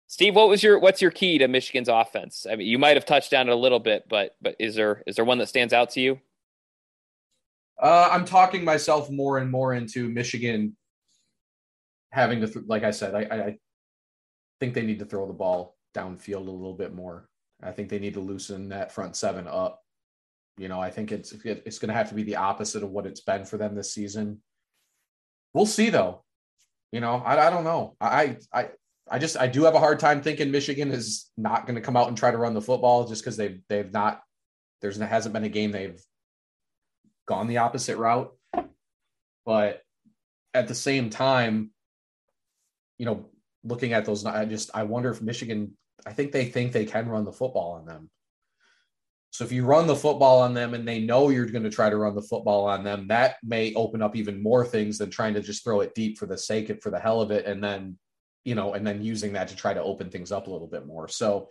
[0.06, 2.46] Steve, what was your what's your key to Michigan's offense?
[2.50, 5.02] I mean, you might have touched on it a little bit, but but is there
[5.06, 6.20] is there one that stands out to you?
[7.80, 10.76] Uh, I'm talking myself more and more into Michigan
[12.12, 13.58] having to, th- like I said, I, I
[14.60, 17.28] think they need to throw the ball downfield a little bit more.
[17.62, 19.80] I think they need to loosen that front seven up.
[20.56, 23.06] You know, I think it's it's going to have to be the opposite of what
[23.06, 24.40] it's been for them this season.
[25.52, 26.22] We'll see, though.
[26.92, 27.96] You know, I, I don't know.
[28.00, 28.68] I I
[29.10, 31.96] I just I do have a hard time thinking Michigan is not going to come
[31.96, 34.22] out and try to run the football just because they've they've not
[34.80, 36.00] there's hasn't been a game they've
[37.26, 38.32] gone the opposite route.
[39.44, 39.82] But
[40.52, 41.70] at the same time,
[42.98, 43.26] you know,
[43.62, 45.76] looking at those, I just I wonder if Michigan.
[46.06, 48.10] I think they think they can run the football on them.
[49.30, 51.90] So if you run the football on them and they know you're going to try
[51.90, 55.34] to run the football on them, that may open up even more things than trying
[55.34, 57.62] to just throw it deep for the sake of for the hell of it, and
[57.62, 57.98] then
[58.44, 60.86] you know, and then using that to try to open things up a little bit
[60.86, 61.08] more.
[61.08, 61.48] So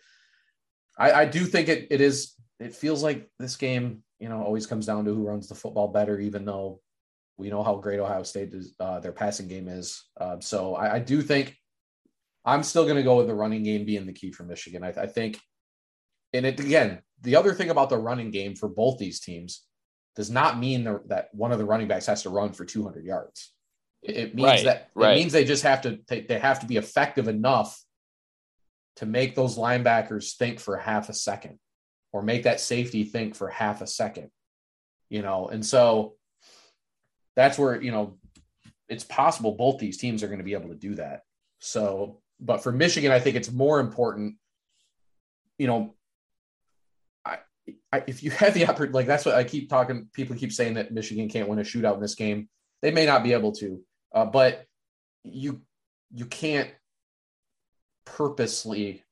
[0.98, 2.36] I, I do think it it is.
[2.60, 5.90] It feels like this game, you know, always comes down to who runs the football
[5.90, 6.80] better, even though
[7.36, 10.02] we know how great Ohio State is, uh, their passing game is.
[10.18, 11.58] Uh, so I, I, do think
[12.46, 14.82] I'm still going to go with the running game being the key for Michigan.
[14.82, 15.42] I, I think,
[16.32, 19.66] and it again, the other thing about the running game for both these teams
[20.16, 23.52] does not mean that one of the running backs has to run for 200 yards.
[24.04, 25.12] It, means right, that right.
[25.12, 27.78] it means they just have to they, they have to be effective enough
[28.98, 31.60] to make those linebackers think for half a second
[32.14, 34.30] or make that safety think for half a second.
[35.10, 36.16] You know, and so
[37.36, 38.18] that's where, you know,
[38.88, 41.24] it's possible both these teams are going to be able to do that.
[41.60, 44.36] So, but for Michigan, I think it's more important,
[45.58, 45.96] you know,
[47.94, 50.10] I, if you have the opportunity, like that's what I keep talking.
[50.14, 52.50] People keep saying that Michigan can't win a shootout in this game.
[52.82, 53.82] They may not be able to,
[54.14, 54.66] uh, but
[55.24, 55.62] you
[56.14, 56.70] you can't
[58.04, 59.04] purposely,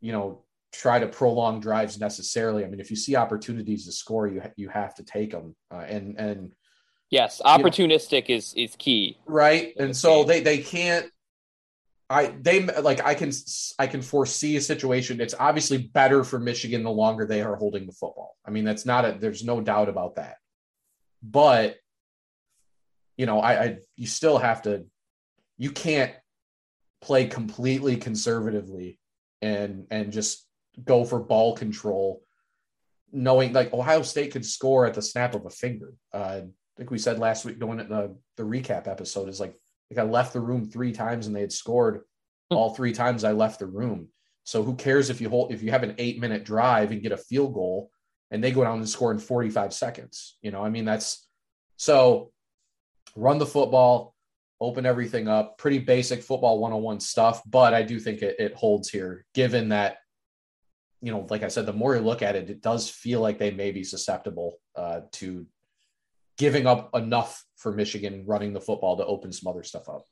[0.00, 0.43] you know,
[0.80, 2.64] try to prolong drives necessarily.
[2.64, 5.54] I mean, if you see opportunities to score, you you have to take them.
[5.70, 6.52] Uh, and and
[7.10, 9.74] yes, opportunistic you know, is is key, right?
[9.78, 11.10] And so they they can't
[12.10, 13.32] I they like I can
[13.78, 15.20] I can foresee a situation.
[15.20, 18.36] It's obviously better for Michigan the longer they are holding the football.
[18.46, 20.36] I mean, that's not a there's no doubt about that.
[21.22, 21.76] But
[23.16, 24.84] you know, I, I you still have to
[25.56, 26.12] you can't
[27.00, 28.98] play completely conservatively
[29.40, 30.43] and and just
[30.82, 32.22] go for ball control,
[33.12, 35.92] knowing like Ohio State could score at the snap of a finger.
[36.12, 39.54] Uh, I think we said last week going at the the recap episode is like
[39.90, 42.02] like I left the room three times and they had scored
[42.50, 42.56] hmm.
[42.56, 44.08] all three times I left the room.
[44.44, 47.12] So who cares if you hold if you have an eight minute drive and get
[47.12, 47.90] a field goal
[48.30, 50.36] and they go down and score in 45 seconds.
[50.42, 51.26] You know, I mean that's
[51.76, 52.32] so
[53.16, 54.14] run the football,
[54.60, 58.88] open everything up, pretty basic football 101 stuff, but I do think it, it holds
[58.88, 59.98] here, given that,
[61.04, 63.38] you know, like I said, the more you look at it, it does feel like
[63.38, 65.46] they may be susceptible uh, to
[66.38, 70.06] giving up enough for Michigan running the football to open some other stuff up.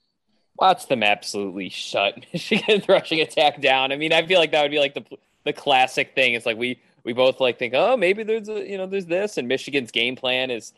[0.58, 3.90] Watch them absolutely shut Michigan's rushing attack down.
[3.90, 5.04] I mean, I feel like that would be like the
[5.44, 6.34] the classic thing.
[6.34, 9.38] It's like we we both like think, oh, maybe there's a you know there's this,
[9.38, 10.74] and Michigan's game plan is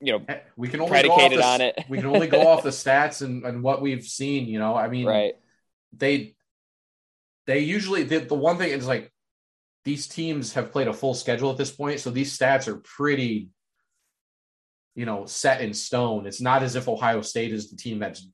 [0.00, 1.84] you know we can only predicated the, on it.
[1.90, 4.46] we can only go off the stats and, and what we've seen.
[4.46, 5.34] You know, I mean, right?
[5.92, 6.36] They
[7.46, 9.11] they usually the, the one thing is like
[9.84, 13.48] these teams have played a full schedule at this point, so these stats are pretty
[14.94, 16.26] you know set in stone.
[16.26, 18.26] It's not as if Ohio State is the team that's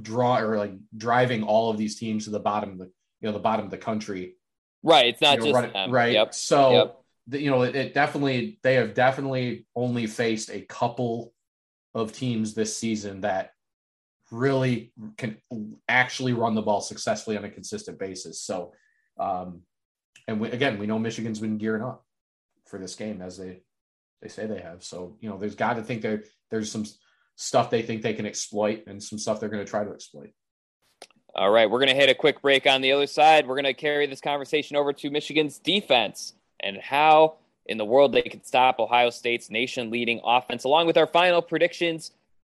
[0.00, 2.84] draw or like driving all of these teams to the bottom of the
[3.20, 4.36] you know the bottom of the country.
[4.82, 5.06] Right.
[5.06, 6.12] It's not you know, just right.
[6.12, 6.34] Yep.
[6.34, 7.00] So yep.
[7.26, 11.32] The, you know it, it definitely they have definitely only faced a couple
[11.94, 13.52] of teams this season that
[14.30, 15.36] really can
[15.88, 18.40] actually run the ball successfully on a consistent basis.
[18.40, 18.72] So,
[19.18, 19.62] um,
[20.26, 22.04] and we, again, we know Michigan's been gearing up
[22.66, 23.60] for this game as they
[24.22, 24.82] they say they have.
[24.82, 26.86] So, you know, there's got to think there there's some
[27.36, 30.30] stuff they think they can exploit and some stuff they're going to try to exploit.
[31.34, 33.46] All right, we're going to hit a quick break on the other side.
[33.46, 38.12] We're going to carry this conversation over to Michigan's defense and how in the world
[38.12, 42.12] they could stop Ohio State's nation leading offense, along with our final predictions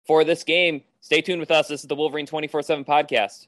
[0.07, 0.81] for this game.
[1.01, 1.67] Stay tuned with us.
[1.67, 3.47] This is the Wolverine 24 7 podcast.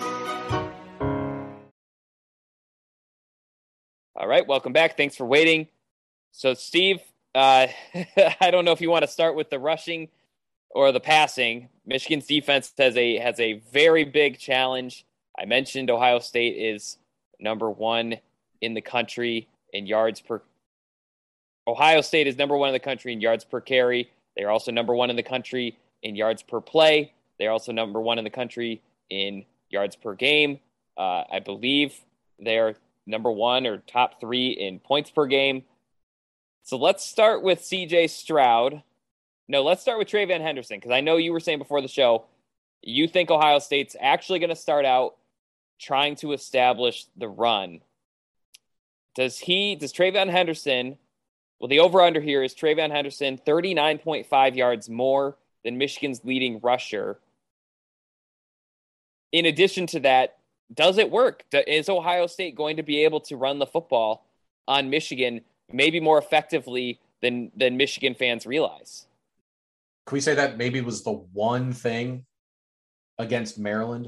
[4.21, 4.97] All right, welcome back.
[4.97, 5.67] Thanks for waiting.
[6.31, 6.99] So, Steve,
[7.33, 7.65] uh,
[8.39, 10.09] I don't know if you want to start with the rushing
[10.69, 15.07] or the passing, Michigan's defense has a has a very big challenge.
[15.39, 16.97] I mentioned Ohio State is
[17.39, 18.17] number one
[18.61, 20.43] in the country in yards per.
[21.65, 24.11] Ohio State is number one in the country in yards per carry.
[24.37, 27.11] They are also number one in the country in yards per play.
[27.39, 30.59] They are also number one in the country in yards per game.
[30.95, 31.95] Uh, I believe
[32.39, 35.63] they are number one or top three in points per game.
[36.63, 38.83] So let's start with CJ Stroud.
[39.47, 42.25] No, let's start with TreVeyon Henderson because I know you were saying before the show
[42.81, 45.15] you think Ohio State's actually going to start out
[45.79, 47.81] trying to establish the run.
[49.15, 50.97] Does he, does TreVeyon Henderson,
[51.59, 57.19] well, the over under here is TreVeyon Henderson 39.5 yards more than Michigan's leading rusher.
[59.31, 60.37] In addition to that,
[60.73, 61.43] does it work?
[61.51, 64.25] Is Ohio State going to be able to run the football
[64.67, 69.05] on Michigan maybe more effectively than than Michigan fans realize?
[70.05, 72.25] Can we say that maybe was the one thing
[73.17, 74.07] against Maryland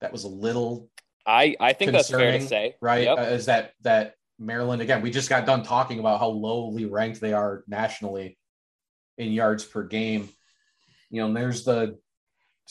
[0.00, 0.88] that was a little
[1.26, 3.04] I I think that's fair to say, right?
[3.04, 3.18] Yep.
[3.18, 5.02] Uh, is that that Maryland again?
[5.02, 8.38] We just got done talking about how lowly ranked they are nationally
[9.18, 10.28] in yards per game.
[11.10, 11.98] You know, there's the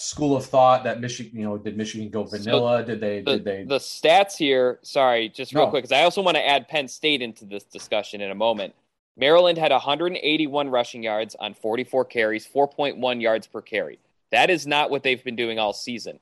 [0.02, 2.80] school of thought that Michigan, you know, did Michigan go vanilla?
[2.80, 3.22] So did they?
[3.22, 3.64] The, did they?
[3.66, 4.80] The stats here.
[4.82, 5.70] Sorry, just real no.
[5.70, 8.74] quick, because I also want to add Penn State into this discussion in a moment.
[9.18, 14.00] Maryland had 181 rushing yards on 44 carries, 4.1 yards per carry.
[14.32, 16.20] That is not what they've been doing all season.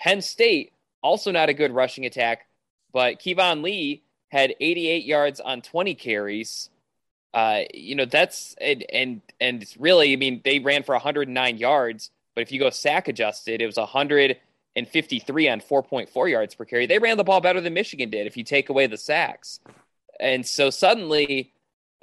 [0.00, 2.48] Penn State also not a good rushing attack,
[2.92, 6.68] but Keyvone Lee had 88 yards on 20 carries.
[7.32, 12.10] Uh, you know that's and and and really, I mean, they ran for 109 yards
[12.34, 16.86] but if you go sack adjusted, it was 153 on 4.4 yards per carry.
[16.86, 19.60] They ran the ball better than Michigan did if you take away the sacks.
[20.18, 21.52] And so suddenly,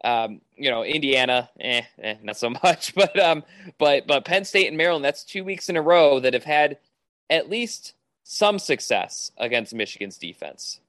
[0.03, 3.43] um, you know, Indiana, eh, eh, not so much, but um,
[3.77, 6.77] but but Penn State and Maryland, that's two weeks in a row that have had
[7.29, 10.81] at least some success against Michigan's defense.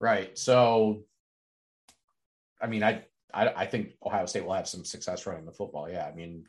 [0.00, 0.36] Right.
[0.36, 1.04] So,
[2.60, 5.88] I mean, I, I I think Ohio State will have some success running the football.
[5.88, 6.46] Yeah, I mean,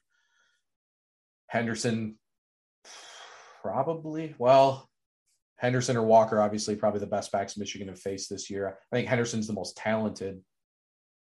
[1.53, 2.15] Henderson,
[3.61, 4.33] probably.
[4.39, 4.89] Well,
[5.57, 8.79] Henderson or Walker, obviously, probably the best backs Michigan have faced this year.
[8.91, 10.41] I think Henderson's the most talented.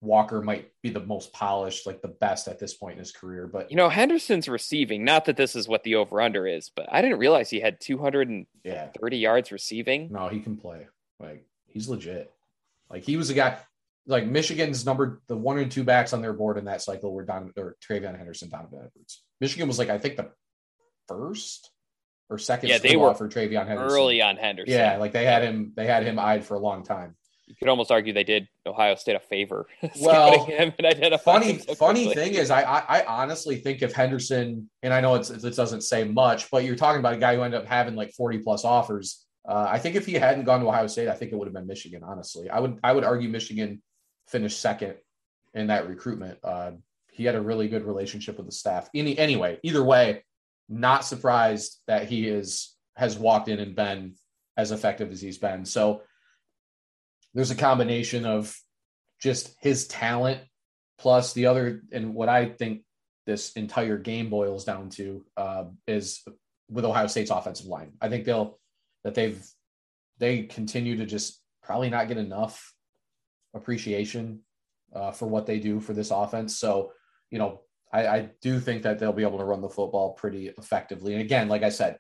[0.02, 3.46] Walker might be the most polished, like the best at this point in his career.
[3.46, 5.04] But you know, Henderson's receiving.
[5.04, 7.80] Not that this is what the over under is, but I didn't realize he had
[7.80, 8.90] 230 yeah.
[9.22, 10.12] yards receiving.
[10.12, 10.86] No, he can play.
[11.18, 12.30] Like he's legit.
[12.90, 13.56] Like he was a guy.
[14.10, 17.24] Like Michigan's number, the one and two backs on their board in that cycle were
[17.24, 19.22] Don or TreVeyon Henderson, Donovan Edwards.
[19.40, 20.30] Michigan was like I think the
[21.08, 21.70] first
[22.28, 22.68] or second.
[22.68, 24.72] Yeah, they were for TreVeyon Henderson early on Henderson.
[24.72, 25.72] Yeah, like they had him.
[25.76, 27.16] They had him eyed for a long time.
[27.46, 29.66] You could almost argue they did Ohio State a favor.
[30.00, 30.46] Well,
[31.18, 35.16] funny so funny thing is, I, I, I honestly think if Henderson and I know
[35.16, 37.96] it's it doesn't say much, but you're talking about a guy who ended up having
[37.96, 39.26] like 40 plus offers.
[39.48, 41.54] Uh, I think if he hadn't gone to Ohio State, I think it would have
[41.54, 42.02] been Michigan.
[42.04, 43.82] Honestly, I would I would argue Michigan
[44.30, 44.94] finished second
[45.54, 46.38] in that recruitment.
[46.42, 46.72] Uh,
[47.10, 48.88] he had a really good relationship with the staff.
[48.94, 50.24] Any anyway, either way,
[50.68, 54.14] not surprised that he is has walked in and been
[54.56, 55.64] as effective as he's been.
[55.64, 56.02] So
[57.34, 58.56] there's a combination of
[59.20, 60.40] just his talent
[60.98, 62.82] plus the other and what I think
[63.26, 66.22] this entire game boils down to uh, is
[66.70, 67.92] with Ohio State's offensive line.
[68.00, 68.58] I think they'll
[69.04, 69.42] that they've
[70.18, 72.72] they continue to just probably not get enough
[73.54, 74.40] appreciation
[74.94, 76.56] uh, for what they do for this offense.
[76.56, 76.92] So
[77.30, 77.60] you know,
[77.92, 81.14] I, I do think that they'll be able to run the football pretty effectively.
[81.14, 81.98] And again, like I said,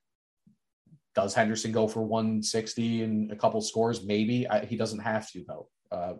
[1.14, 4.04] does Henderson go for 160 and a couple scores?
[4.04, 5.68] Maybe I, he doesn't have to though.
[5.90, 6.14] Uh,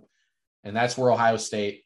[0.64, 1.84] and that's where Ohio State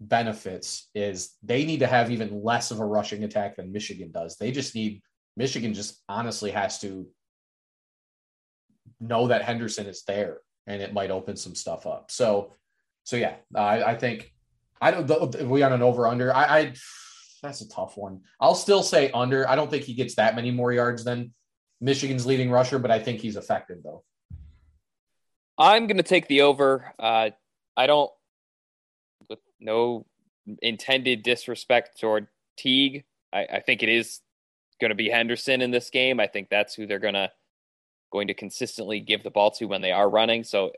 [0.00, 4.36] benefits is they need to have even less of a rushing attack than Michigan does.
[4.36, 5.02] They just need
[5.36, 7.06] Michigan just honestly has to
[9.00, 12.10] know that Henderson is there and it might open some stuff up.
[12.10, 12.54] So,
[13.04, 14.32] so yeah, I, I think
[14.80, 15.34] I don't.
[15.44, 16.34] We on an over under.
[16.34, 16.72] I, I
[17.42, 18.22] that's a tough one.
[18.40, 19.48] I'll still say under.
[19.48, 21.32] I don't think he gets that many more yards than
[21.80, 24.02] Michigan's leading rusher, but I think he's effective though.
[25.58, 26.92] I'm going to take the over.
[26.98, 27.30] Uh,
[27.76, 28.10] I don't,
[29.28, 30.04] with no
[30.60, 32.26] intended disrespect toward
[32.58, 33.04] Teague.
[33.32, 34.20] I, I think it is
[34.80, 36.20] going to be Henderson in this game.
[36.20, 37.30] I think that's who they're going to
[38.12, 40.44] going to consistently give the ball to when they are running.
[40.44, 40.72] So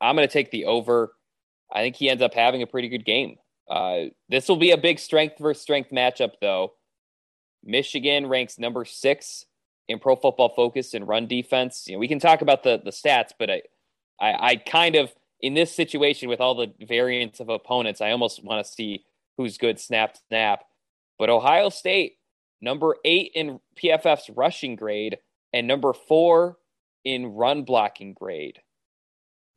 [0.00, 1.12] I'm going to take the over.
[1.72, 3.36] I think he ends up having a pretty good game.
[3.68, 6.74] Uh, this will be a big strength versus strength matchup, though.
[7.64, 9.44] Michigan ranks number six
[9.88, 11.84] in Pro Football Focus in run defense.
[11.86, 13.62] You know, we can talk about the the stats, but I,
[14.20, 18.42] I, I kind of in this situation with all the variants of opponents, I almost
[18.44, 19.04] want to see
[19.36, 20.64] who's good snap snap.
[21.18, 22.18] But Ohio State
[22.60, 25.18] number eight in PFF's rushing grade,
[25.56, 26.58] and number four
[27.02, 28.60] in run blocking grade.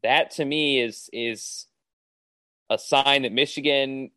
[0.01, 1.67] That to me is is
[2.69, 4.11] a sign that Michigan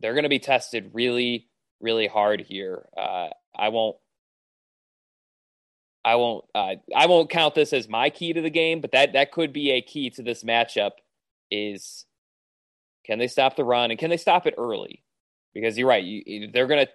[0.00, 1.48] they're going to be tested really
[1.80, 2.88] really hard here.
[2.96, 3.96] Uh, I won't
[6.04, 9.12] I won't uh, I won't count this as my key to the game, but that
[9.12, 10.92] that could be a key to this matchup
[11.52, 12.04] is
[13.06, 15.04] can they stop the run and can they stop it early?
[15.54, 16.92] Because you're right, you, they're going to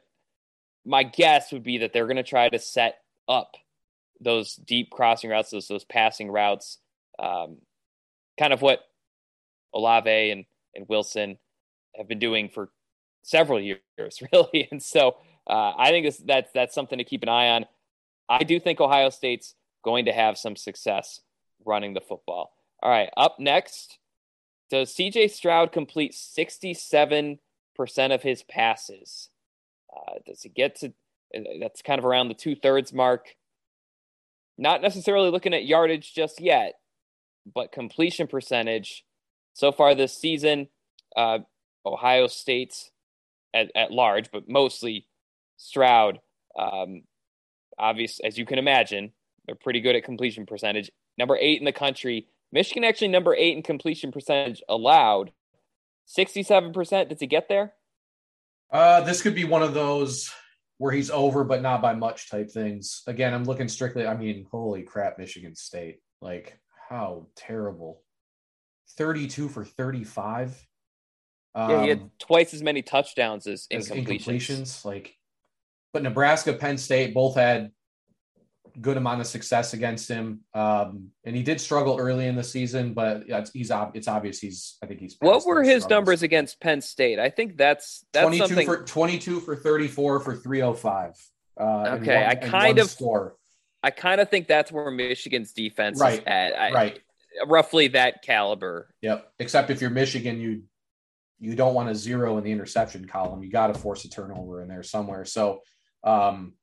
[0.84, 2.97] my guess would be that they're going to try to set
[3.30, 3.55] up
[4.20, 6.80] those deep crossing routes, those those passing routes,
[7.20, 7.57] um,
[8.39, 8.82] kind of what
[9.74, 10.45] Olave and
[10.76, 11.38] and Wilson
[11.95, 12.70] have been doing for
[13.24, 13.59] several
[13.99, 14.68] years, really.
[14.72, 17.65] And so uh, I think this, that's that's something to keep an eye on.
[18.30, 21.22] I do think Ohio State's going to have some success
[21.65, 22.53] running the football.
[22.84, 23.97] All right, up next,
[24.70, 27.39] does CJ Stroud complete 67%
[28.11, 29.30] of his passes?
[29.95, 30.93] Uh, does he get to
[31.36, 33.36] uh, that's kind of around the two thirds mark?
[34.58, 36.74] Not necessarily looking at yardage just yet,
[37.53, 39.03] but completion percentage
[39.53, 40.68] so far this season.
[41.16, 41.39] Uh,
[41.86, 42.91] Ohio State
[43.53, 45.08] at, at large, but mostly
[45.58, 46.20] Stroud.
[46.58, 47.03] Um,
[47.78, 49.14] obvious, as you can imagine,
[49.45, 50.91] they're pretty good at completion percentage.
[51.18, 52.28] Number eight in the country.
[52.51, 55.32] Michigan actually number eight in completion percentage allowed.
[56.08, 57.10] 67%.
[57.10, 57.74] Did he get there?
[58.72, 60.32] Uh, this could be one of those
[60.78, 63.01] where he's over, but not by much type things.
[63.07, 65.99] Again, I'm looking strictly, I mean, holy crap, Michigan State.
[66.21, 66.59] Like,
[66.89, 68.03] how terrible.
[68.97, 70.65] 32 for 35.
[71.55, 74.25] Um, yeah, he had um, twice as many touchdowns as, as incompletions.
[74.25, 74.86] incompletions.
[74.86, 75.15] Like,
[75.93, 77.71] but Nebraska, Penn State both had
[78.80, 80.41] good amount of success against him.
[80.53, 84.78] Um, and he did struggle early in the season, but it's, he's it's obvious he's
[84.84, 85.15] I think he's.
[85.19, 85.89] What were his struggles.
[85.89, 87.19] numbers against Penn State?
[87.19, 88.65] I think that's that's 22 something...
[88.65, 91.13] for 22 for 34 for 305.
[91.59, 93.36] Uh, okay, one, I kind of score.
[93.82, 96.19] I kind of think that's where Michigan's defense right.
[96.19, 96.59] is at.
[96.59, 96.99] I, right.
[97.45, 98.93] Roughly that caliber.
[99.01, 99.32] Yep.
[99.39, 100.63] Except if you're Michigan, you
[101.39, 103.43] you don't want a zero in the interception column.
[103.43, 105.23] You got to force a turnover in there somewhere.
[105.25, 105.61] So
[106.03, 106.53] um,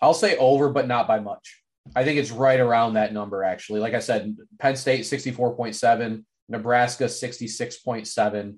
[0.00, 1.62] I'll say over, but not by much.
[1.94, 3.80] I think it's right around that number, actually.
[3.80, 8.56] Like I said, Penn State 64.7, Nebraska 66.7.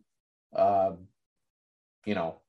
[0.57, 0.93] Uh,
[2.07, 2.41] you know,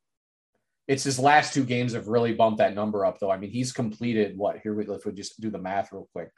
[0.87, 3.29] it's his last two games have really bumped that number up, though.
[3.29, 4.59] I mean, he's completed what?
[4.63, 6.31] Here we if we just do the math real quick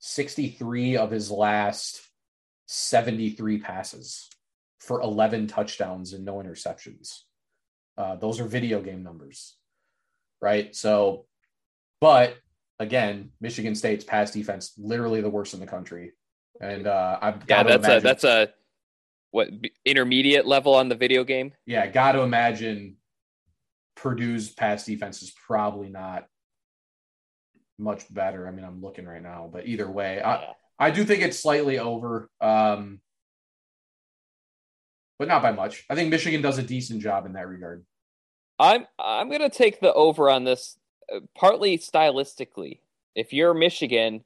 [0.00, 2.00] 63 of his last
[2.66, 4.28] 73 passes
[4.80, 7.20] for 11 touchdowns and no interceptions.
[7.96, 9.56] Uh, those are video game numbers,
[10.40, 10.74] right?
[10.74, 11.26] So
[12.00, 12.36] but
[12.78, 16.12] again, Michigan State's pass defense literally the worst in the country,
[16.60, 18.48] and uh, I've yeah, that's imagine, a that's a
[19.30, 19.48] what
[19.84, 21.52] intermediate level on the video game.
[21.66, 22.96] Yeah, got to imagine
[23.96, 26.26] Purdue's pass defense is probably not
[27.78, 28.46] much better.
[28.46, 30.22] I mean, I'm looking right now, but either way.
[30.22, 33.00] I I do think it's slightly over, um,
[35.18, 35.84] but not by much.
[35.90, 37.84] I think Michigan does a decent job in that regard.
[38.58, 40.78] I'm I'm gonna take the over on this
[41.34, 42.78] partly stylistically.
[43.14, 44.24] If you're Michigan,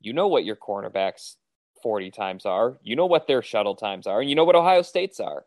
[0.00, 1.36] you know what your cornerbacks
[1.82, 2.78] 40 times are.
[2.82, 5.44] You know what their shuttle times are, and you know what Ohio State's are.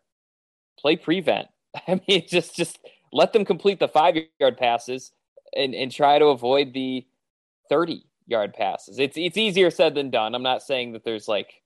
[0.79, 1.47] Play prevent.
[1.87, 2.79] I mean, just just
[3.13, 5.11] let them complete the five yard passes
[5.55, 7.05] and, and try to avoid the
[7.69, 8.99] 30 yard passes.
[8.99, 10.35] It's it's easier said than done.
[10.35, 11.61] I'm not saying that there's like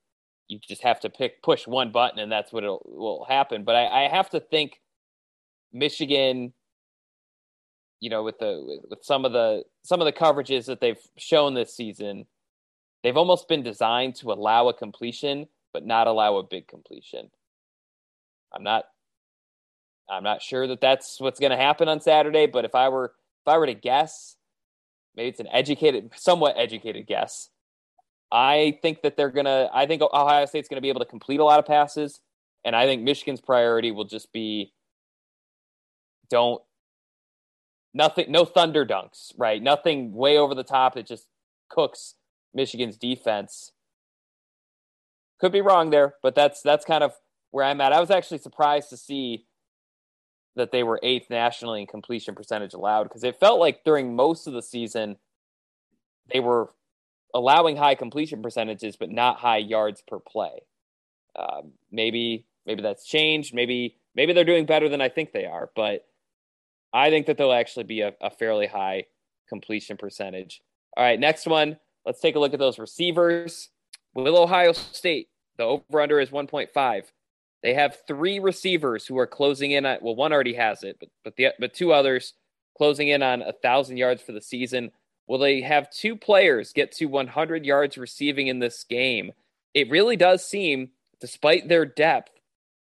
[0.48, 3.64] you just have to pick push one button and that's what will happen.
[3.64, 4.82] But I, I have to think
[5.74, 6.54] Michigan
[8.00, 11.00] you know, with the with, with some of the some of the coverages that they've
[11.18, 12.26] shown this season,
[13.04, 17.30] they've almost been designed to allow a completion but not allow a big completion.
[18.54, 18.86] I'm not
[20.10, 23.14] I'm not sure that that's what's going to happen on Saturday, but if I were
[23.42, 24.38] if I were to guess,
[25.18, 27.50] maybe it's an educated somewhat educated guess.
[28.32, 31.06] I think that they're going to I think Ohio State's going to be able to
[31.06, 32.22] complete a lot of passes
[32.64, 34.72] and I think Michigan's priority will just be
[36.30, 36.62] don't
[37.96, 39.64] nothing, no thunder dunks, right?
[39.64, 41.28] Nothing way over the top that just
[41.70, 42.16] cooks
[42.54, 43.72] Michigan's defense.
[45.40, 47.14] Could be wrong there, but that's that's kind of
[47.52, 47.94] where I'm at.
[47.94, 49.46] I was actually surprised to see
[50.56, 54.48] that they were eighth nationally in completion percentage allowed because it felt like during most
[54.48, 55.18] of the season
[56.32, 56.70] they were
[57.34, 60.62] allowing high completion percentages but not high yards per play.
[61.38, 63.54] Um, maybe maybe that's changed.
[63.54, 66.06] Maybe maybe they're doing better than I think they are, but
[66.94, 69.06] I think that they'll actually be a, a fairly high
[69.48, 70.62] completion percentage.
[70.96, 71.78] All right, next one.
[72.06, 73.70] Let's take a look at those receivers.
[74.14, 77.04] Will Ohio State, the over under is 1.5.
[77.64, 81.10] They have three receivers who are closing in on well, one already has it, but
[81.24, 82.34] but the but two others
[82.78, 84.92] closing in on a thousand yards for the season.
[85.28, 89.32] Will they have two players get to 100 yards receiving in this game?
[89.74, 92.32] It really does seem, despite their depth,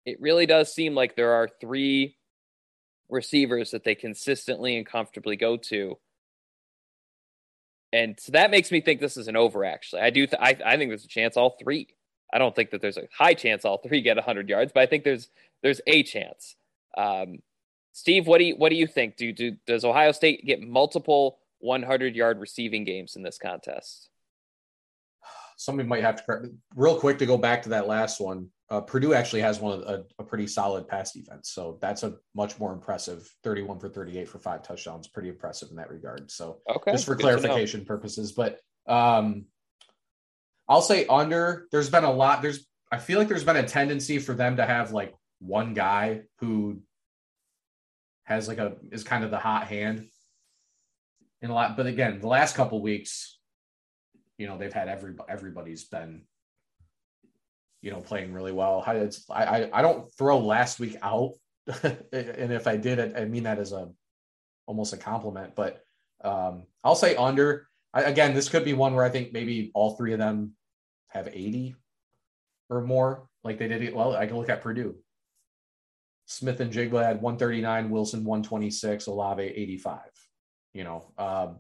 [0.04, 2.16] it really does seem like there are three
[3.08, 5.98] receivers that they consistently and comfortably go to.
[7.92, 9.64] And so that makes me think this is an over.
[9.64, 10.26] Actually, I do.
[10.26, 11.88] Th- I I think there's a chance all three.
[12.32, 14.86] I don't think that there's a high chance all three get 100 yards, but I
[14.86, 15.28] think there's
[15.62, 16.56] there's a chance.
[16.98, 17.38] Um,
[17.92, 19.16] Steve, what do you what do you think?
[19.16, 24.10] Do, do does Ohio State get multiple 100 yard receiving games in this contest?
[25.56, 28.48] Somebody might have to real quick to go back to that last one.
[28.70, 32.14] Uh, Purdue actually has one of a, a, pretty solid pass defense, so that's a
[32.34, 35.06] much more impressive 31 for 38 for five touchdowns.
[35.06, 36.30] Pretty impressive in that regard.
[36.30, 39.44] So, okay, just for clarification purposes, but um,
[40.68, 41.66] I'll say under.
[41.70, 42.40] There's been a lot.
[42.40, 46.22] There's I feel like there's been a tendency for them to have like one guy
[46.38, 46.80] who
[48.24, 50.08] has like a is kind of the hot hand
[51.42, 51.76] in a lot.
[51.76, 53.38] But again, the last couple weeks,
[54.38, 56.22] you know, they've had every everybody's been
[57.84, 58.82] you know playing really well.
[58.86, 61.32] I I I don't throw last week out,
[61.82, 63.90] and if I did, I mean that as a
[64.66, 65.54] almost a compliment.
[65.54, 65.84] But
[66.24, 67.68] um, I'll say under.
[67.92, 70.52] I, again, this could be one where I think maybe all three of them
[71.10, 71.76] have 80
[72.70, 73.94] or more, like they did it.
[73.94, 74.96] Well, I can look at Purdue.
[76.26, 80.00] Smith-Njigba had 139, Wilson 126, Olave 85.
[80.72, 81.58] You know, um,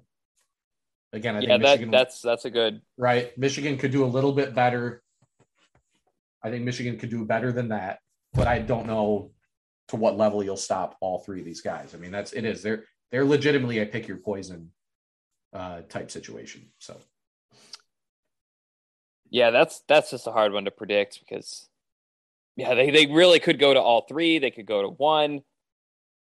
[1.12, 3.36] again, I yeah, that, that's that's a good right.
[3.38, 5.03] Michigan could do a little bit better.
[6.44, 7.98] I think Michigan could do better than that,
[8.34, 9.30] but I don't know
[9.88, 11.94] to what level you'll stop all three of these guys.
[11.94, 14.70] I mean, that's it is they're they're legitimately a pick your poison
[15.54, 16.70] uh, type situation.
[16.78, 16.96] So,
[19.30, 21.68] yeah, that's that's just a hard one to predict because,
[22.56, 24.38] yeah, they they really could go to all three.
[24.38, 25.42] They could go to one.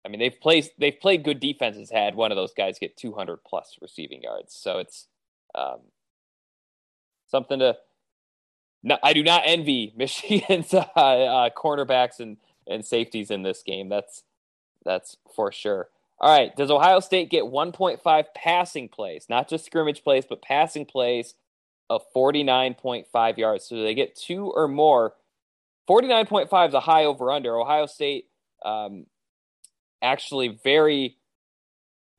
[0.04, 1.90] I mean, they've played they've played good defenses.
[1.90, 5.08] Had one of those guys get 200 plus receiving yards, so it's
[5.54, 5.80] um,
[7.26, 7.76] something to.
[8.84, 13.88] No, I do not envy Michigan's uh, uh, cornerbacks and and safeties in this game.
[13.88, 14.22] That's
[14.84, 15.88] that's for sure.
[16.20, 16.54] All right.
[16.54, 21.34] Does Ohio State get 1.5 passing plays, not just scrimmage plays, but passing plays
[21.90, 23.64] of 49.5 yards?
[23.64, 25.14] So they get two or more.
[25.88, 27.58] 49.5 is a high over under.
[27.58, 28.28] Ohio State
[28.64, 29.06] um,
[30.00, 31.16] actually very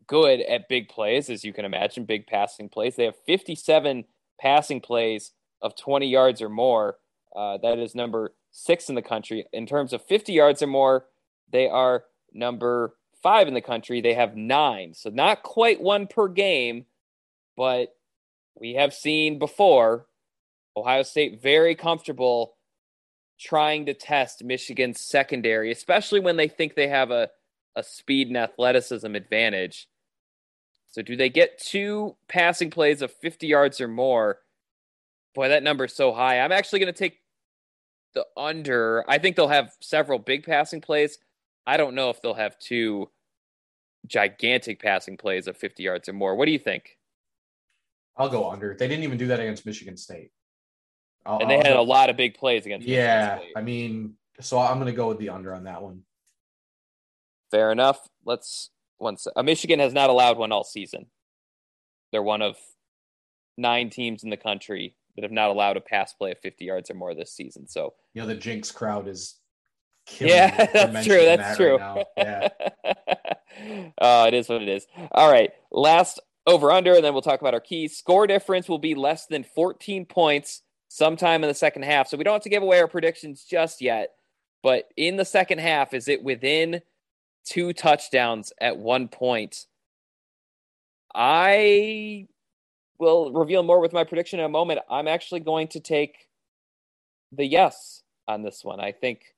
[0.07, 2.95] good at big plays, as you can imagine, big passing plays.
[2.95, 4.05] They have 57
[4.39, 5.32] passing plays
[5.66, 6.97] of 20 yards or more.
[7.36, 9.45] Uh, that is number six in the country.
[9.51, 11.07] In terms of 50 yards or more,
[11.51, 13.99] they are number five in the country.
[13.99, 14.93] They have nine.
[14.93, 16.86] So not quite one per game,
[17.57, 17.95] but
[18.53, 20.05] we have seen before
[20.78, 22.55] Ohio State very comfortable
[23.39, 27.30] trying to test Michigan's secondary, especially when they think they have a,
[27.76, 29.88] a speed and athleticism advantage.
[30.88, 34.39] So, do they get two passing plays of 50 yards or more?
[35.36, 36.39] Boy, that number is so high.
[36.39, 37.19] I'm actually going to take
[38.13, 39.03] the under.
[39.07, 41.19] I think they'll have several big passing plays.
[41.67, 43.09] I don't know if they'll have two
[44.07, 46.36] gigantic passing plays of 50 yards or more.
[46.36, 46.97] What do you think?
[48.17, 48.75] I'll go under.
[48.79, 50.31] They didn't even do that against Michigan State.
[51.25, 51.81] I'll, and they I'll had go.
[51.81, 52.88] a lot of big plays against.
[52.88, 56.03] Yeah, I mean, so I'm going to go with the under on that one.
[57.51, 58.07] Fair enough.
[58.23, 58.69] Let's
[58.99, 61.07] once uh, Michigan has not allowed one all season.
[62.11, 62.57] They're one of
[63.57, 66.89] nine teams in the country that have not allowed a pass play of 50 yards
[66.89, 67.68] or more this season.
[67.68, 69.36] So you know the Jinx crowd is
[70.20, 71.26] yeah, that's true.
[71.26, 71.78] That's that true.
[71.78, 72.49] Right yeah.
[73.99, 74.88] uh, it is what it is.
[75.11, 75.51] All right.
[75.72, 77.97] Last over under, and then we'll talk about our keys.
[77.97, 82.07] Score difference will be less than 14 points sometime in the second half.
[82.07, 84.11] So we don't have to give away our predictions just yet.
[84.61, 86.82] But in the second half, is it within
[87.45, 89.66] two touchdowns at one point?
[91.13, 92.28] I
[92.99, 94.79] will reveal more with my prediction in a moment.
[94.89, 96.27] I'm actually going to take
[97.31, 98.79] the yes on this one.
[98.79, 99.35] I think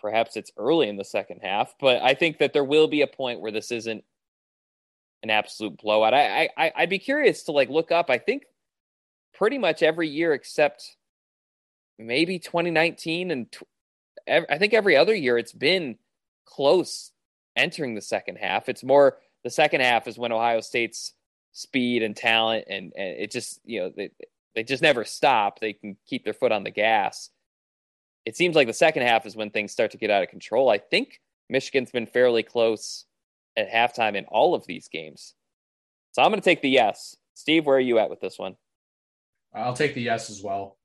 [0.00, 3.06] Perhaps it's early in the second half, but I think that there will be a
[3.06, 4.02] point where this isn't
[5.22, 6.14] an absolute blowout.
[6.14, 8.08] I, I I'd be curious to like look up.
[8.08, 8.44] I think
[9.34, 10.96] pretty much every year except
[11.98, 13.64] maybe 2019 and tw-
[14.26, 15.98] I think every other year it's been
[16.46, 17.12] close
[17.54, 18.70] entering the second half.
[18.70, 21.12] It's more the second half is when Ohio State's
[21.52, 24.10] speed and talent and, and it just you know they
[24.54, 25.60] they just never stop.
[25.60, 27.30] They can keep their foot on the gas
[28.24, 30.68] it seems like the second half is when things start to get out of control.
[30.68, 33.06] I think Michigan's been fairly close
[33.56, 35.34] at halftime in all of these games.
[36.12, 37.16] So I'm going to take the yes.
[37.34, 38.56] Steve, where are you at with this one?
[39.54, 40.78] I'll take the yes as well.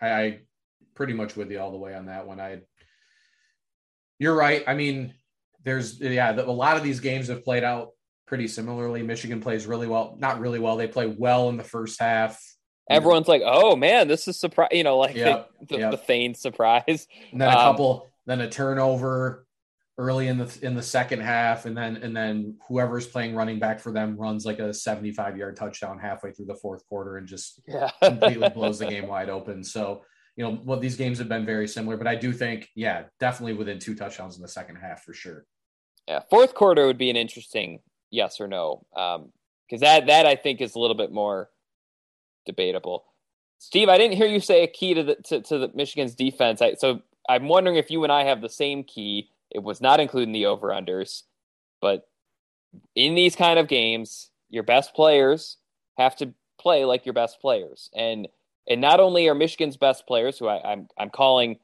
[0.00, 0.40] I, I
[0.94, 2.40] pretty much with you all the way on that one.
[2.40, 2.60] I,
[4.18, 4.64] you're right.
[4.66, 5.14] I mean,
[5.64, 7.90] there's yeah, a lot of these games have played out
[8.32, 9.02] pretty similarly.
[9.02, 10.78] Michigan plays really well, not really well.
[10.78, 12.42] They play well in the first half.
[12.88, 15.90] Everyone's like, "Oh man, this is surprise!" You know, like yep, the, yep.
[15.90, 17.06] the feigned surprise.
[17.30, 19.46] And then a um, couple, then a turnover
[19.98, 23.80] early in the in the second half, and then and then whoever's playing running back
[23.80, 27.60] for them runs like a 75 yard touchdown halfway through the fourth quarter and just
[27.68, 27.90] yeah.
[28.02, 29.62] completely blows the game wide open.
[29.62, 30.04] So
[30.36, 33.52] you know what these games have been very similar, but I do think, yeah, definitely
[33.52, 35.44] within two touchdowns in the second half for sure.
[36.08, 37.80] Yeah, fourth quarter would be an interesting
[38.12, 41.50] yes or no, because um, that that I think is a little bit more
[42.46, 43.04] debatable.
[43.58, 46.62] Steve, I didn't hear you say a key to the to, to the Michigan's defense.
[46.62, 49.30] I, so I'm wondering if you and I have the same key.
[49.50, 51.22] It was not including the over unders,
[51.80, 52.08] but
[52.94, 55.56] in these kind of games, your best players
[55.98, 58.28] have to play like your best players, and
[58.68, 61.58] and not only are Michigan's best players, who I, I'm, I'm calling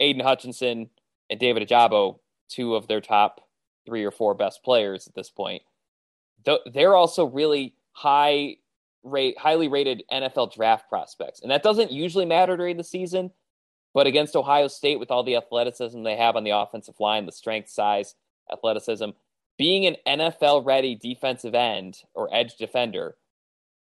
[0.00, 0.90] Aidan Hutchinson
[1.30, 2.18] and David Ojabo
[2.48, 3.48] two of their top
[3.86, 5.62] three or four best players at this point.
[6.44, 8.56] They're also really high
[9.02, 13.30] rate, highly rated NFL draft prospects, and that doesn't usually matter during the season.
[13.94, 17.32] But against Ohio State, with all the athleticism they have on the offensive line, the
[17.32, 18.14] strength, size,
[18.50, 19.10] athleticism,
[19.58, 23.16] being an NFL ready defensive end or edge defender,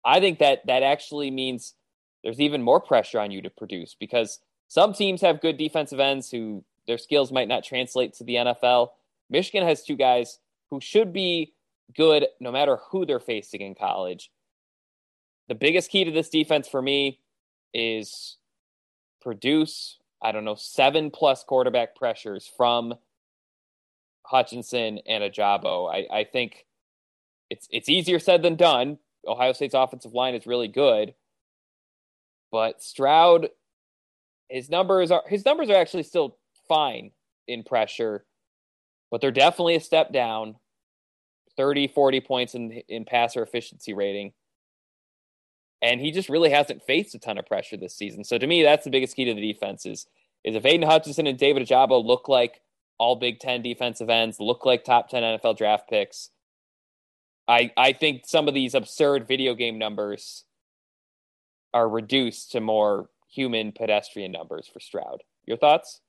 [0.03, 1.75] I think that that actually means
[2.23, 6.31] there's even more pressure on you to produce because some teams have good defensive ends
[6.31, 8.89] who their skills might not translate to the NFL.
[9.29, 10.39] Michigan has two guys
[10.71, 11.53] who should be
[11.95, 14.31] good no matter who they're facing in college.
[15.47, 17.19] The biggest key to this defense for me
[17.73, 18.37] is
[19.21, 22.95] produce, I don't know, seven plus quarterback pressures from
[24.25, 25.93] Hutchinson and Ojabo.
[25.93, 26.65] I, I think
[27.49, 28.97] it's it's easier said than done.
[29.27, 31.13] Ohio State's offensive line is really good,
[32.51, 33.49] but Stroud,
[34.49, 36.37] his numbers are his numbers are actually still
[36.67, 37.11] fine
[37.47, 38.25] in pressure,
[39.09, 40.55] but they're definitely a step down.
[41.57, 44.33] 30, 40 points in in passer efficiency rating.
[45.81, 48.23] And he just really hasn't faced a ton of pressure this season.
[48.23, 50.05] So to me, that's the biggest key to the defense is,
[50.43, 52.61] is if Aidan Hutchinson and David Ojabo look like
[52.99, 56.29] all Big Ten defensive ends, look like top 10 NFL draft picks,
[57.47, 60.45] I, I think some of these absurd video game numbers
[61.73, 65.23] are reduced to more human pedestrian numbers for Stroud.
[65.45, 66.01] Your thoughts?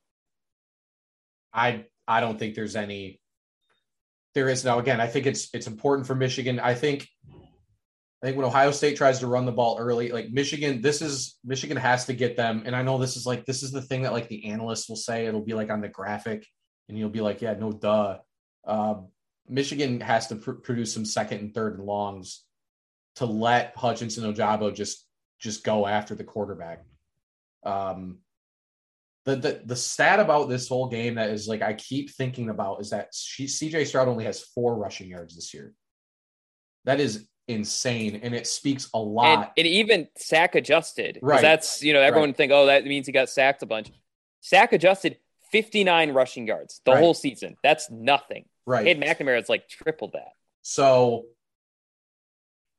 [1.54, 3.20] I I don't think there's any
[4.34, 6.60] there is now again, I think it's it's important for Michigan.
[6.60, 7.08] I think
[8.22, 11.38] I think when Ohio State tries to run the ball early, like Michigan, this is
[11.44, 12.62] Michigan has to get them.
[12.64, 14.96] And I know this is like this is the thing that like the analysts will
[14.96, 15.26] say.
[15.26, 16.46] It'll be like on the graphic,
[16.88, 18.18] and you'll be like, yeah, no duh.
[18.64, 18.94] Uh,
[19.48, 22.44] Michigan has to pr- produce some second and third and longs
[23.16, 25.04] to let Hutchinson Ojabo just
[25.40, 26.84] just go after the quarterback.
[27.64, 28.18] Um,
[29.24, 32.80] the, the the stat about this whole game that is like I keep thinking about
[32.80, 35.74] is that she, CJ Stroud only has four rushing yards this year.
[36.84, 39.38] That is insane, and it speaks a lot.
[39.38, 41.40] And, and even sack adjusted, right?
[41.40, 42.36] That's you know everyone right.
[42.36, 43.92] think oh that means he got sacked a bunch.
[44.40, 45.18] Sack adjusted,
[45.52, 47.00] fifty nine rushing yards the right.
[47.00, 47.56] whole season.
[47.62, 48.46] That's nothing.
[48.66, 48.84] Right.
[48.84, 50.32] Cade McNamara is like triple that.
[50.62, 51.26] So,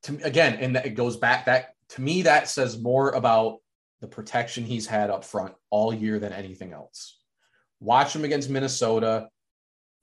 [0.04, 3.60] to, again, and it goes back that to me, that says more about
[4.00, 7.18] the protection he's had up front all year than anything else.
[7.80, 9.28] Watch him against Minnesota.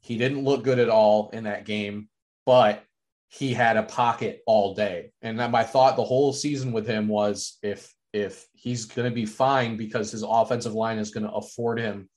[0.01, 2.09] He didn't look good at all in that game,
[2.45, 2.83] but
[3.29, 5.11] he had a pocket all day.
[5.21, 9.25] And my thought the whole season with him was if if he's going to be
[9.25, 12.09] fine because his offensive line is going to afford him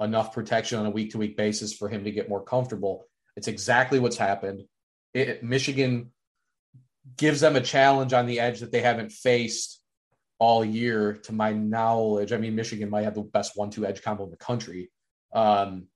[0.00, 3.04] enough protection on a week to week basis for him to get more comfortable.
[3.36, 4.62] It's exactly what's happened.
[5.12, 6.10] It, Michigan
[7.18, 9.81] gives them a challenge on the edge that they haven't faced
[10.42, 12.32] all year, to my knowledge.
[12.32, 14.90] I mean, Michigan might have the best one-two edge combo in the country.
[15.32, 15.86] Um,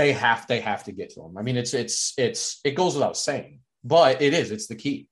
[0.00, 1.38] they have they have to get to them.
[1.38, 5.08] I mean, it's it's it's it goes without saying, but it is it's the key.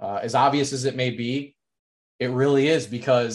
[0.00, 1.56] Uh, as obvious as it may be,
[2.18, 3.34] it really is because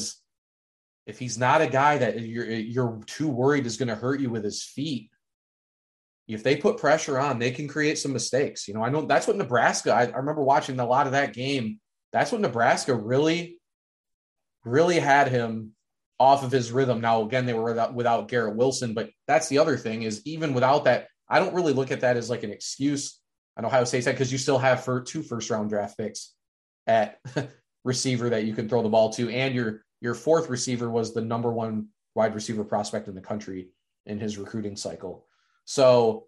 [1.06, 4.30] if he's not a guy that you're you're too worried is going to hurt you
[4.30, 5.10] with his feet,
[6.28, 8.68] if they put pressure on, they can create some mistakes.
[8.68, 11.34] You know, I know that's what Nebraska, I, I remember watching a lot of that
[11.34, 11.80] game.
[12.14, 13.59] That's what Nebraska really,
[14.66, 15.72] really had him
[16.20, 17.02] off of his rhythm.
[17.02, 20.54] Now, again, they were without, without Garrett Wilson, but that's the other thing is even
[20.54, 23.20] without that, I don't really look at that as like an excuse
[23.58, 26.34] on Ohio State side because you still have for two first round draft picks
[26.88, 27.20] at
[27.84, 31.22] receiver that you can throw the ball to, and your your fourth receiver was the
[31.22, 33.70] number one wide receiver prospect in the country
[34.06, 35.26] in his recruiting cycle.
[35.66, 36.28] So,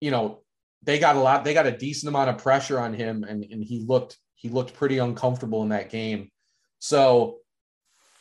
[0.00, 0.42] you know,
[0.82, 3.62] they got a lot, they got a decent amount of pressure on him, and, and
[3.62, 6.30] he looked he looked pretty uncomfortable in that game.
[6.78, 7.38] So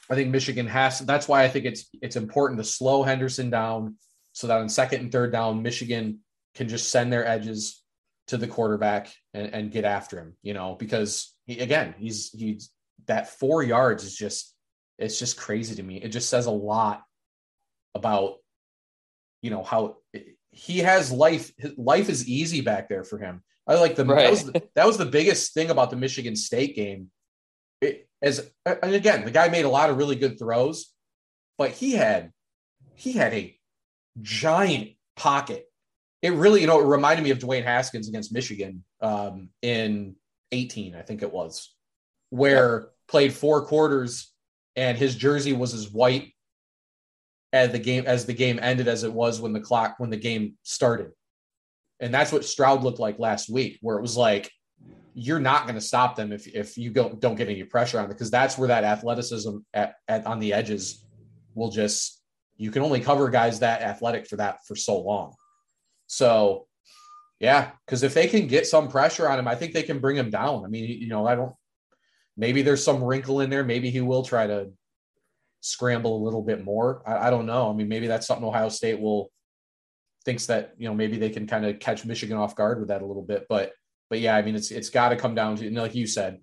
[0.09, 0.99] I think Michigan has.
[0.99, 3.95] That's why I think it's it's important to slow Henderson down
[4.33, 6.19] so that on second and third down, Michigan
[6.55, 7.83] can just send their edges
[8.27, 10.35] to the quarterback and, and get after him.
[10.41, 12.71] You know, because he, again, he's he's
[13.07, 14.55] that four yards is just
[14.97, 15.97] it's just crazy to me.
[15.97, 17.03] It just says a lot
[17.95, 18.37] about
[19.41, 19.97] you know how
[20.51, 21.51] he has life.
[21.77, 23.43] Life is easy back there for him.
[23.67, 24.23] I like the right.
[24.23, 27.11] that, was the that was the biggest thing about the Michigan State game.
[27.81, 30.93] It, as and again, the guy made a lot of really good throws,
[31.57, 32.31] but he had
[32.95, 33.57] he had a
[34.21, 35.65] giant pocket.
[36.21, 40.15] It really, you know, it reminded me of Dwayne Haskins against Michigan um, in
[40.51, 41.75] 18, I think it was,
[42.31, 42.89] where yep.
[43.07, 44.33] played four quarters
[44.75, 46.33] and his jersey was as white
[47.53, 50.17] as the game as the game ended as it was when the clock when the
[50.17, 51.11] game started.
[51.99, 54.51] And that's what Stroud looked like last week, where it was like
[55.19, 58.03] you're not going to stop them if if you don't don't get any pressure on
[58.03, 61.03] them because that's where that athleticism at, at on the edges
[61.55, 62.21] will just
[62.55, 65.33] you can only cover guys that athletic for that for so long.
[66.05, 66.67] So
[67.39, 70.15] yeah, because if they can get some pressure on him, I think they can bring
[70.15, 70.63] him down.
[70.63, 71.55] I mean, you know, I don't
[72.35, 73.63] maybe there's some wrinkle in there.
[73.63, 74.69] Maybe he will try to
[75.61, 77.01] scramble a little bit more.
[77.07, 77.71] I, I don't know.
[77.71, 79.31] I mean, maybe that's something Ohio State will
[80.25, 83.01] thinks that, you know, maybe they can kind of catch Michigan off guard with that
[83.01, 83.47] a little bit.
[83.49, 83.71] But
[84.09, 86.39] but yeah, I mean, it's it's got to come down to, know, like you said,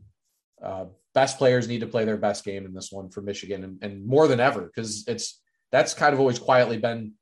[0.62, 3.82] uh, best players need to play their best game in this one for Michigan, and,
[3.82, 5.40] and more than ever because it's
[5.72, 7.12] that's kind of always quietly been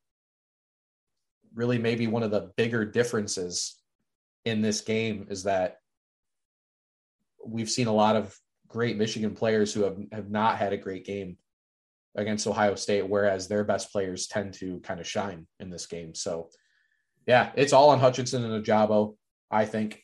[1.55, 3.79] really maybe one of the bigger differences
[4.45, 5.77] in this game is that
[7.45, 8.37] we've seen a lot of
[8.69, 11.37] great Michigan players who have, have not had a great game
[12.15, 16.15] against Ohio State, whereas their best players tend to kind of shine in this game.
[16.15, 16.49] So,
[17.27, 19.17] yeah, it's all on Hutchinson and Ojabo,
[19.51, 20.03] I think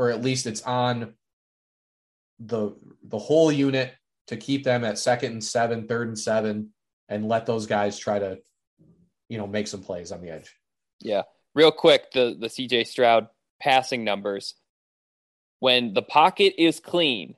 [0.00, 1.12] or at least it's on
[2.38, 2.74] the
[3.04, 3.92] the whole unit
[4.28, 6.70] to keep them at second and seven, third and seven,
[7.10, 8.38] and let those guys try to,
[9.28, 10.56] you know, make some plays on the edge.
[11.00, 11.24] Yeah.
[11.54, 13.28] Real quick, the the CJ Stroud
[13.60, 14.54] passing numbers.
[15.58, 17.34] When the pocket is clean,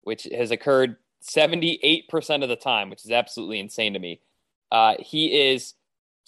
[0.00, 4.22] which has occurred 78% of the time, which is absolutely insane to me.
[4.72, 5.74] Uh, he is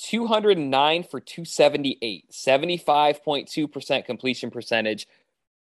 [0.00, 5.06] 209 for 278, 75.2% completion percentage,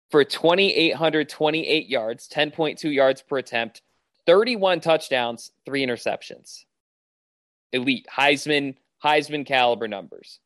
[0.10, 3.82] for 2,828 yards, 10.2 yards per attempt,
[4.26, 6.66] 31 touchdowns, three interceptions.
[7.74, 10.40] Elite Heisman, Heisman caliber numbers.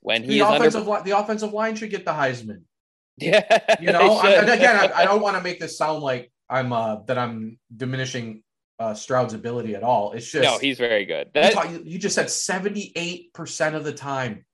[0.00, 0.90] When he the offensive under...
[0.90, 2.62] line, the offensive line should get the Heisman.
[3.20, 4.12] Yeah, you know.
[4.12, 7.18] I, and again, I, I don't want to make this sound like I'm uh, that
[7.18, 8.44] I'm diminishing
[8.78, 10.12] uh, Stroud's ability at all.
[10.12, 11.30] It's just no, he's very good.
[11.34, 11.68] That...
[11.68, 14.44] You, you just said 78 percent of the time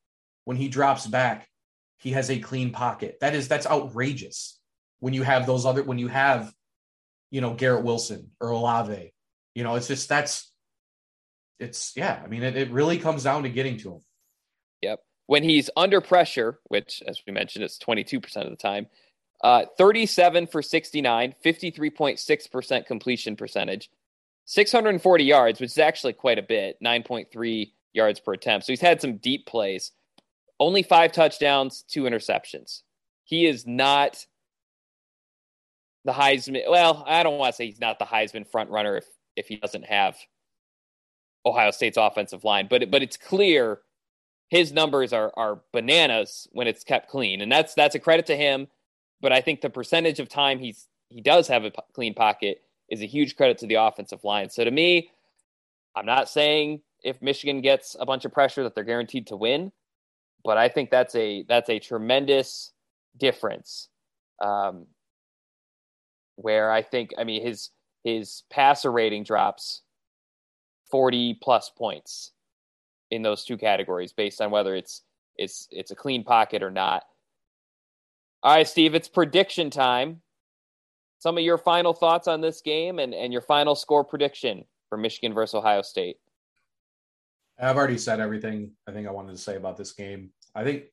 [0.47, 1.47] when he drops back,
[2.05, 3.17] he has a clean pocket.
[3.23, 4.61] That is that's outrageous.
[5.01, 6.53] When you have those other when you have,
[7.31, 9.15] you know, Garrett Wilson or Olave,
[9.55, 10.53] you know, it's just that's
[11.59, 12.21] it's yeah.
[12.23, 14.01] I mean, it, it really comes down to getting to him.
[14.83, 15.01] Yep.
[15.27, 18.87] When he's under pressure, which as we mentioned, it's 22% of the time,
[19.43, 23.91] uh, 37 for 69, 53.6% completion percentage,
[24.45, 28.67] 640 yards, which is actually quite a bit, 9.3 yards per attempt.
[28.67, 29.93] So he's had some deep plays.
[30.61, 32.83] Only five touchdowns, two interceptions.
[33.25, 34.25] He is not
[36.05, 36.63] the Heisman.
[36.69, 39.57] Well, I don't want to say he's not the Heisman front runner if if he
[39.57, 40.17] doesn't have
[41.45, 43.81] Ohio State's offensive line, but but it's clear
[44.49, 48.37] his numbers are are bananas when it's kept clean, and that's that's a credit to
[48.37, 48.69] him.
[49.21, 53.03] But I think the percentage of time he's he does have a clean pocket is
[53.03, 54.51] a huge credit to the offensive line.
[54.51, 55.11] So to me,
[55.97, 59.73] I'm not saying if Michigan gets a bunch of pressure that they're guaranteed to win,
[60.45, 62.73] but I think that's a that's a tremendous
[63.17, 63.89] difference.
[64.43, 64.87] Um,
[66.37, 67.71] where I think I mean his
[68.03, 69.83] his passer rating drops
[70.91, 72.33] 40 plus points
[73.11, 75.03] in those two categories based on whether it's
[75.37, 77.05] it's it's a clean pocket or not.
[78.43, 80.21] All right, Steve, it's prediction time.
[81.19, 84.99] Some of your final thoughts on this game and, and your final score prediction for
[84.99, 86.19] Michigan versus Ohio State.
[87.59, 90.31] I've already said everything I think I wanted to say about this game.
[90.55, 90.85] I think,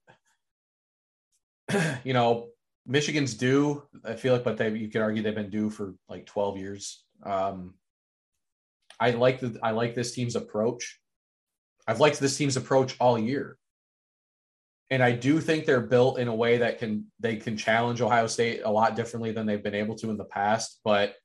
[2.03, 2.49] you know,
[2.85, 3.83] Michigan's due.
[4.03, 7.03] I feel like, but they you could argue they've been due for like 12 years.
[7.23, 7.75] Um,
[8.99, 10.99] I like the I like this team's approach.
[11.87, 13.57] I've liked this team's approach all year.
[14.91, 18.27] And I do think they're built in a way that can they can challenge Ohio
[18.27, 20.79] State a lot differently than they've been able to in the past.
[20.83, 21.15] But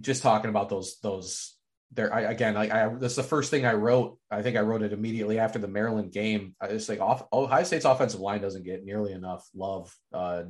[0.00, 1.56] just talking about those those
[1.92, 4.18] there I, again like I that's the first thing I wrote.
[4.30, 6.54] I think I wrote it immediately after the Maryland game.
[6.60, 10.44] I like off Ohio State's offensive line doesn't get nearly enough love uh,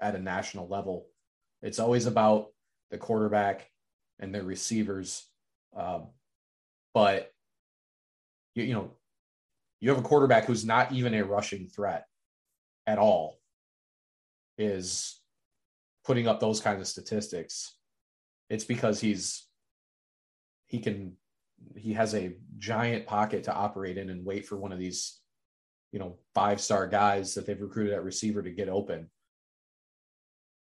[0.00, 1.06] at a national level.
[1.62, 2.48] It's always about
[2.90, 3.68] the quarterback
[4.18, 5.26] and their receivers
[5.74, 6.08] Um,
[6.94, 7.30] but
[8.54, 8.90] you, you know,
[9.80, 12.06] you have a quarterback who's not even a rushing threat
[12.86, 13.38] at all,
[14.58, 15.20] is
[16.04, 17.76] putting up those kinds of statistics.
[18.50, 19.46] It's because he's
[20.72, 21.12] he can
[21.76, 25.20] he has a giant pocket to operate in and wait for one of these,
[25.92, 29.08] you know, five star guys that they've recruited at receiver to get open.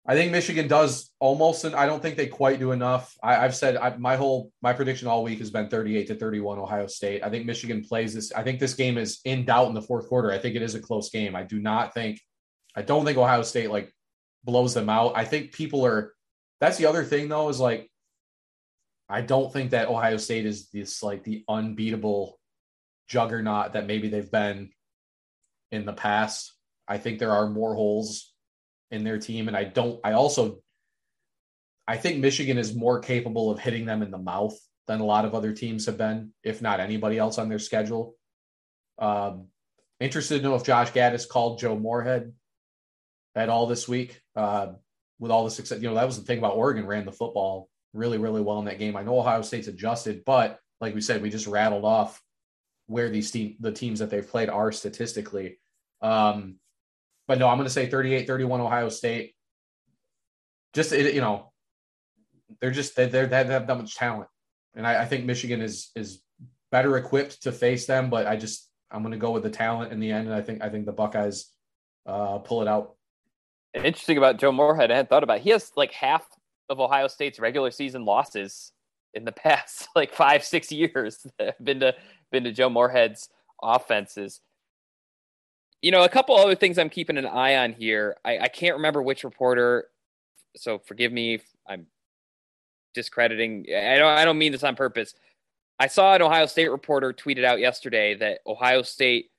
[0.06, 3.16] I think Michigan does almost, and I don't think they quite do enough.
[3.22, 6.58] I, have said I, my whole my prediction all week has been 38 to 31
[6.58, 7.22] Ohio State.
[7.22, 8.32] I think Michigan plays this.
[8.32, 10.32] I think this game is in doubt in the fourth quarter.
[10.32, 11.36] I think it is a close game.
[11.36, 12.20] I do not think,
[12.74, 13.94] I don't think Ohio State like
[14.42, 15.12] blows them out.
[15.14, 16.12] I think people are.
[16.60, 17.89] That's the other thing though is like,
[19.10, 22.38] I don't think that Ohio State is this like the unbeatable
[23.08, 24.70] juggernaut that maybe they've been
[25.72, 26.52] in the past.
[26.86, 28.32] I think there are more holes
[28.90, 29.48] in their team.
[29.48, 30.60] And I don't, I also,
[31.88, 34.56] I think Michigan is more capable of hitting them in the mouth
[34.86, 38.14] than a lot of other teams have been, if not anybody else on their schedule.
[38.98, 39.48] Um,
[39.98, 42.32] interested to know if Josh Gattis called Joe Moorhead
[43.34, 44.68] at all this week uh,
[45.18, 45.80] with all the success.
[45.80, 48.64] You know, that was the thing about Oregon ran the football really, really well in
[48.66, 48.96] that game.
[48.96, 52.20] I know Ohio State's adjusted, but like we said, we just rattled off
[52.86, 55.58] where these the teams that they've played are statistically.
[56.02, 56.56] Um,
[57.28, 59.34] but no, I'm going to say 38 31 Ohio State.
[60.72, 61.52] Just, you know,
[62.60, 64.28] they're just, they're, they're, they have that much talent.
[64.74, 66.22] And I, I think Michigan is, is
[66.70, 69.92] better equipped to face them, but I just, I'm going to go with the talent
[69.92, 70.26] in the end.
[70.26, 71.46] And I think, I think the Buckeyes
[72.06, 72.94] uh, pull it out.
[73.74, 75.38] Interesting about Joe Moorhead, I hadn't thought about.
[75.38, 75.42] It.
[75.44, 76.26] He has like half
[76.70, 78.72] of Ohio State's regular season losses
[79.12, 81.26] in the past like five, six years.
[81.38, 81.94] have been to
[82.32, 83.28] been to Joe Moorhead's
[83.62, 84.40] offenses
[85.82, 88.16] you know, a couple other things I'm keeping an eye on here.
[88.24, 89.86] I, I can't remember which reporter,
[90.56, 91.86] so forgive me if I'm
[92.94, 93.66] discrediting.
[93.74, 94.18] I don't.
[94.18, 95.14] I don't mean this on purpose.
[95.78, 99.30] I saw an Ohio State reporter tweeted out yesterday that Ohio State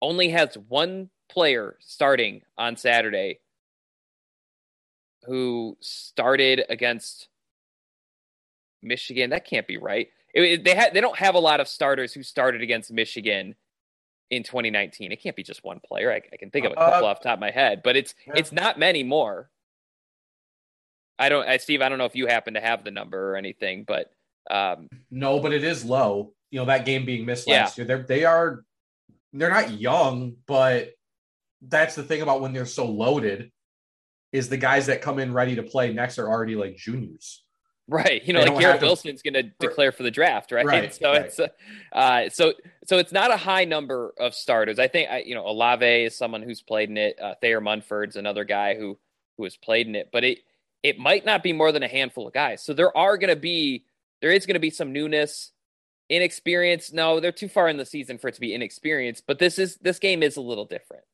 [0.00, 3.40] only has one player starting on Saturday
[5.24, 7.28] who started against
[8.82, 9.30] Michigan.
[9.30, 10.08] That can't be right.
[10.34, 13.54] It, it, they ha- they don't have a lot of starters who started against Michigan
[14.30, 15.12] in 2019.
[15.12, 16.10] It can't be just one player.
[16.10, 18.14] I, I can think of a couple uh, off top of my head, but it's
[18.26, 18.34] yeah.
[18.36, 19.50] it's not many more.
[21.18, 21.82] I don't, I, Steve.
[21.82, 24.10] I don't know if you happen to have the number or anything, but
[24.50, 26.32] um, no, but it is low.
[26.50, 27.86] You know that game being missed last year.
[27.86, 28.64] They're they are
[29.32, 30.92] they're not young, but
[31.60, 33.52] that's the thing about when they're so loaded
[34.32, 37.42] is the guys that come in ready to play next are already like juniors.
[37.88, 38.24] Right.
[38.24, 40.64] You know, like Garrett Wilson's going to declare for the draft, right?
[40.64, 41.22] right so right.
[41.22, 41.48] it's uh,
[41.92, 42.54] uh, so
[42.86, 44.78] so it's not a high number of starters.
[44.78, 47.20] I think I, you know Olave is someone who's played in it.
[47.20, 48.98] Uh, Thayer Munford's another guy who
[49.36, 50.38] who has played in it, but it
[50.82, 52.62] it might not be more than a handful of guys.
[52.62, 53.84] So there are going to be
[54.20, 55.50] there is going to be some newness,
[56.08, 56.92] inexperience.
[56.92, 59.24] No, they're too far in the season for it to be inexperienced.
[59.26, 61.04] But this is this game is a little different.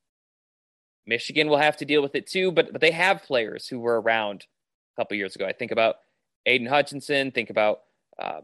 [1.09, 3.99] Michigan will have to deal with it too, but but they have players who were
[3.99, 4.47] around
[4.95, 5.47] a couple years ago.
[5.47, 5.97] I think about
[6.45, 7.31] Aidan Hutchinson.
[7.31, 7.81] Think about
[8.23, 8.43] um,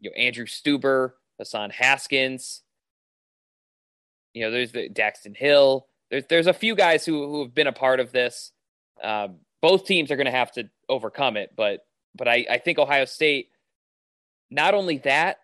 [0.00, 2.62] you know Andrew Stueber, Hassan Haskins.
[4.34, 5.86] You know, there's the Daxton Hill.
[6.10, 8.50] There's there's a few guys who who have been a part of this.
[9.00, 11.86] Um, both teams are going to have to overcome it, but
[12.16, 13.50] but I, I think Ohio State.
[14.50, 15.38] Not only that,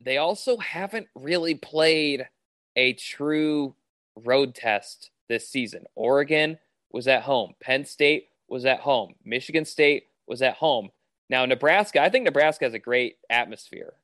[0.00, 2.26] they also haven't really played
[2.74, 3.76] a true
[4.16, 5.84] road test this season.
[5.94, 6.58] Oregon
[6.92, 7.54] was at home.
[7.60, 9.14] Penn State was at home.
[9.24, 10.90] Michigan State was at home.
[11.30, 13.94] Now, Nebraska, I think Nebraska has a great atmosphere,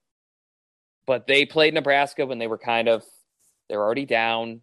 [1.06, 3.04] but they played Nebraska when they were kind of,
[3.68, 4.62] they're already down.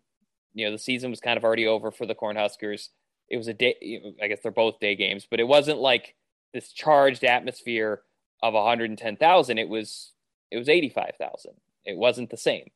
[0.53, 2.89] You know, the season was kind of already over for the Cornhuskers.
[3.29, 6.15] It was a day, I guess they're both day games, but it wasn't like
[6.53, 8.01] this charged atmosphere
[8.41, 9.57] of 110,000.
[9.57, 10.13] It was,
[10.51, 11.51] it was 85,000.
[11.85, 12.69] It wasn't the same.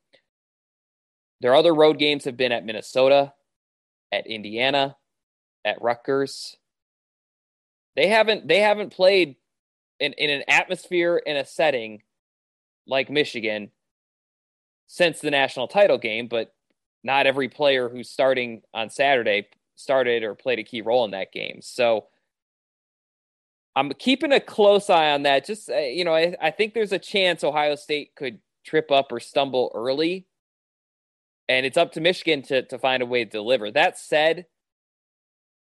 [1.40, 3.32] Their other road games have been at Minnesota,
[4.12, 4.96] at Indiana,
[5.64, 6.56] at Rutgers,
[7.96, 9.36] they haven't they haven't played
[9.98, 12.02] in, in an atmosphere in a setting
[12.86, 13.70] like Michigan
[14.86, 16.54] since the national title game, but
[17.02, 21.32] not every player who's starting on Saturday started or played a key role in that
[21.32, 21.60] game.
[21.62, 22.06] So
[23.74, 25.46] I'm keeping a close eye on that.
[25.46, 29.10] Just uh, you know, I, I think there's a chance Ohio State could trip up
[29.10, 30.26] or stumble early,
[31.48, 33.70] and it's up to Michigan to to find a way to deliver.
[33.70, 34.46] That said,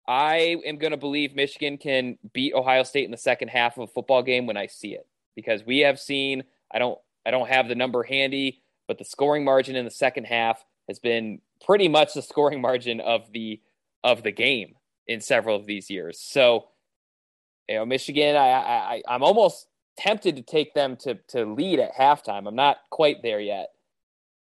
[0.07, 3.83] I am going to believe Michigan can beat Ohio State in the second half of
[3.83, 7.49] a football game when I see it because we have seen I don't I don't
[7.49, 11.87] have the number handy, but the scoring margin in the second half has been pretty
[11.87, 13.61] much the scoring margin of the
[14.03, 14.75] of the game
[15.07, 16.19] in several of these years.
[16.19, 16.67] So,
[17.69, 21.95] you know, Michigan, I, I I'm almost tempted to take them to to lead at
[21.95, 22.47] halftime.
[22.47, 23.69] I'm not quite there yet.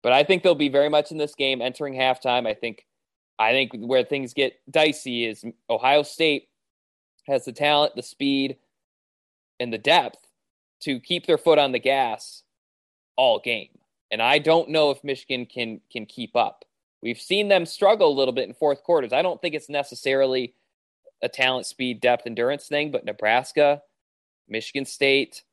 [0.04, 2.48] But I think they'll be very much in this game entering halftime.
[2.48, 2.86] I think
[3.38, 6.50] I think where things get dicey is Ohio State
[7.28, 8.58] has the talent, the speed,
[9.60, 10.20] and the depth
[10.82, 12.44] to keep their foot on the gas
[13.16, 13.70] all game.
[14.12, 16.66] And I don't know if Michigan can can keep up.
[17.02, 19.14] We've seen them struggle a little bit in fourth quarters.
[19.14, 20.54] I don't think it's necessarily
[21.22, 23.82] a talent, speed, depth, endurance thing, but Nebraska,
[24.48, 25.44] Michigan State,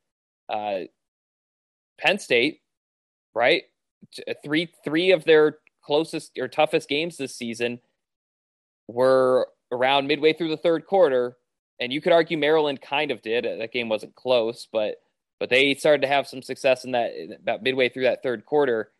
[0.47, 0.81] uh,
[1.99, 2.61] Penn State,
[3.33, 3.63] right?
[4.27, 7.79] Uh, three three of their closest or toughest games this season
[8.87, 11.37] were around midway through the third quarter,
[11.79, 13.45] and you could argue Maryland kind of did.
[13.45, 14.95] Uh, that game wasn't close, but
[15.39, 18.91] but they started to have some success in that about midway through that third quarter.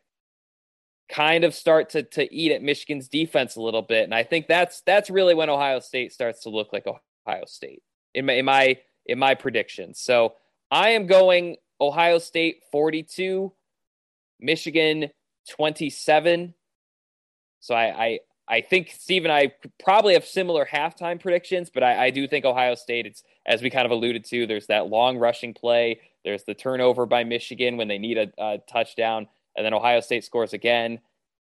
[1.10, 4.47] Kind of start to to eat at Michigan's defense a little bit, and I think
[4.47, 7.82] that's that's really when Ohio State starts to look like Ohio State
[8.14, 8.78] in my in my
[9.08, 10.00] in my predictions.
[10.00, 10.36] So
[10.70, 13.54] I am going Ohio State forty two,
[14.40, 15.10] Michigan
[15.50, 16.54] twenty seven.
[17.60, 18.20] So I, I
[18.50, 22.46] I think Steve and I probably have similar halftime predictions, but I, I, do think
[22.46, 26.02] Ohio State, it's as we kind of alluded to, there's that long rushing play.
[26.26, 30.24] There's the turnover by Michigan when they need a, a touchdown, and then Ohio State
[30.24, 31.00] scores again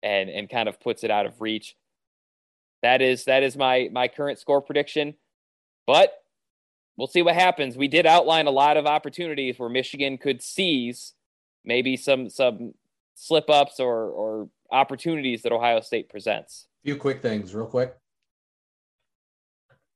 [0.03, 1.76] and and kind of puts it out of reach.
[2.82, 5.14] That is that is my my current score prediction.
[5.87, 6.12] But
[6.97, 7.76] we'll see what happens.
[7.76, 11.12] We did outline a lot of opportunities where Michigan could seize
[11.67, 12.73] maybe some some
[13.14, 16.67] slip ups or or opportunities that Ohio State presents.
[16.83, 17.95] A few quick things, real quick.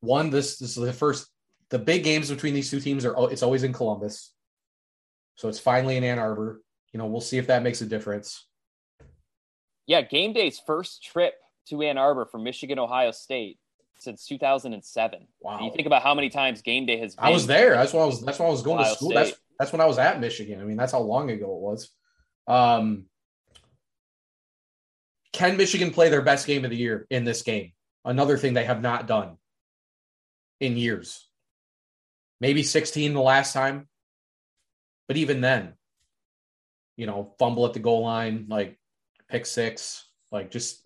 [0.01, 1.29] One, this, this is the first.
[1.69, 4.33] The big games between these two teams are it's always in Columbus,
[5.37, 6.63] so it's finally in Ann Arbor.
[6.93, 8.47] You know, we'll see if that makes a difference.
[9.87, 11.35] Yeah, game day's first trip
[11.69, 13.59] to Ann Arbor from Michigan, Ohio State
[13.99, 15.27] since 2007.
[15.41, 15.57] Wow.
[15.57, 17.25] And you think about how many times game day has been.
[17.25, 17.75] I was there.
[17.75, 18.21] That's why I was.
[18.21, 19.11] That's why I was going Ohio to school.
[19.11, 19.25] State.
[19.25, 20.59] That's that's when I was at Michigan.
[20.59, 21.91] I mean, that's how long ago it was.
[22.47, 23.05] Um,
[25.35, 27.73] can Michigan play their best game of the year in this game?
[28.03, 29.37] Another thing they have not done
[30.61, 31.29] in years.
[32.41, 33.87] Maybe 16 the last time.
[35.09, 35.75] But even then,
[36.97, 38.79] you know, fumble at the goal line, like
[39.29, 40.83] pick six, like just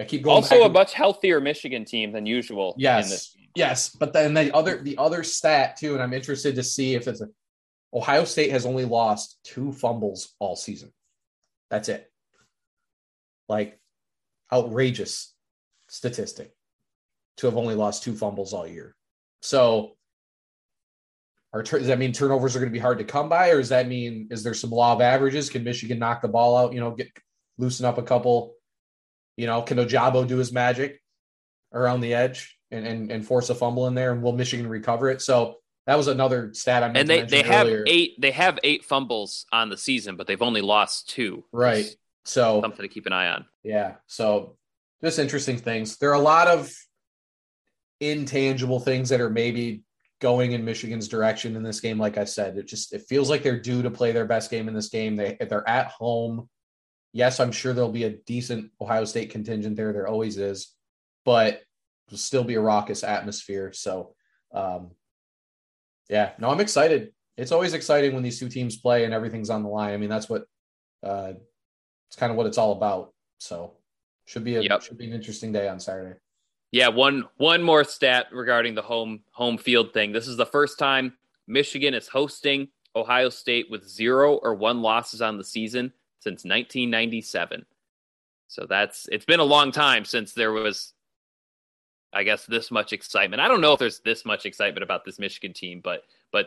[0.00, 0.36] I keep going.
[0.36, 2.74] Also, a much healthier Michigan team than usual.
[2.78, 3.90] Yes, yes.
[3.90, 7.20] But then the other the other stat too, and I'm interested to see if it's
[7.20, 7.28] a
[7.94, 10.92] Ohio State has only lost two fumbles all season.
[11.70, 12.10] That's it
[13.48, 13.78] like
[14.52, 15.34] outrageous
[15.88, 16.52] statistic
[17.38, 18.94] to have only lost two fumbles all year.
[19.42, 19.96] So,
[21.52, 23.68] are, does that mean turnovers are going to be hard to come by, or does
[23.68, 25.48] that mean is there some law of averages?
[25.48, 26.72] Can Michigan knock the ball out?
[26.72, 27.08] You know, get
[27.58, 28.54] loosen up a couple.
[29.36, 31.00] You know, can Ojabo do his magic
[31.72, 35.08] around the edge and, and and force a fumble in there, and will Michigan recover
[35.08, 35.22] it?
[35.22, 35.56] So
[35.86, 39.68] that was another stat I and they they have eight they have eight fumbles on
[39.70, 41.44] the season, but they've only lost two.
[41.52, 41.86] Right.
[42.24, 43.46] So something to keep an eye on.
[43.62, 43.94] Yeah.
[44.06, 44.56] So
[45.02, 45.98] just interesting things.
[45.98, 46.72] There are a lot of
[48.00, 49.82] intangible things that are maybe
[50.20, 51.98] going in Michigan's direction in this game.
[51.98, 54.68] Like I said, it just it feels like they're due to play their best game
[54.68, 55.14] in this game.
[55.14, 56.48] They they're at home.
[57.12, 59.92] Yes, I'm sure there'll be a decent Ohio State contingent there.
[59.92, 60.74] There always is,
[61.24, 61.62] but
[62.12, 63.72] still be a raucous atmosphere.
[63.72, 64.14] So,
[64.52, 64.90] um,
[66.08, 67.12] yeah, no, I'm excited.
[67.36, 69.92] It's always exciting when these two teams play and everything's on the line.
[69.92, 70.44] I mean, that's what
[71.02, 71.32] uh,
[72.08, 73.12] it's kind of what it's all about.
[73.38, 73.74] So
[74.24, 74.82] should be a yep.
[74.82, 76.18] should be an interesting day on Saturday.
[76.72, 80.12] Yeah, one one more stat regarding the home home field thing.
[80.12, 81.14] This is the first time
[81.46, 87.64] Michigan is hosting Ohio State with zero or one losses on the season since 1997.
[88.48, 90.92] So that's it's been a long time since there was
[92.16, 93.40] I guess this much excitement.
[93.40, 96.46] I don't know if there's this much excitement about this Michigan team, but but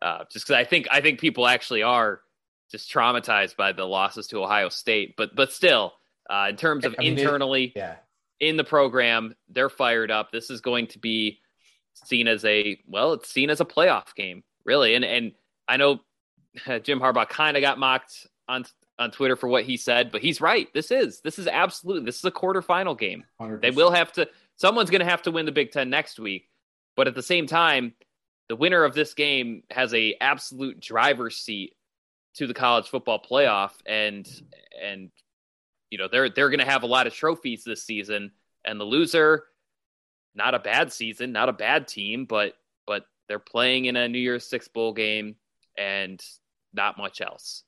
[0.00, 2.22] uh, just because I think I think people actually are
[2.70, 5.14] just traumatized by the losses to Ohio State.
[5.16, 5.92] But but still,
[6.30, 7.96] uh, in terms of I mean, internally, it, yeah.
[8.40, 10.32] in the program, they're fired up.
[10.32, 11.38] This is going to be
[11.92, 14.94] seen as a well, it's seen as a playoff game, really.
[14.94, 15.32] And and
[15.68, 16.00] I know
[16.82, 18.64] Jim Harbaugh kind of got mocked on
[18.98, 20.72] on Twitter for what he said, but he's right.
[20.72, 23.24] This is this is absolutely this is a quarterfinal game.
[23.40, 23.60] 100%.
[23.60, 24.28] They will have to.
[24.56, 26.48] Someone's going to have to win the Big Ten next week,
[26.96, 27.94] but at the same time,
[28.48, 31.74] the winner of this game has a absolute driver's seat
[32.34, 34.28] to the college football playoff and
[34.82, 35.10] and
[35.90, 38.32] you know they're they're going to have a lot of trophies this season
[38.64, 39.44] and the loser
[40.34, 42.54] not a bad season not a bad team but
[42.86, 45.36] but they're playing in a New Year's 6 bowl game
[45.76, 46.22] and
[46.72, 47.62] not much else.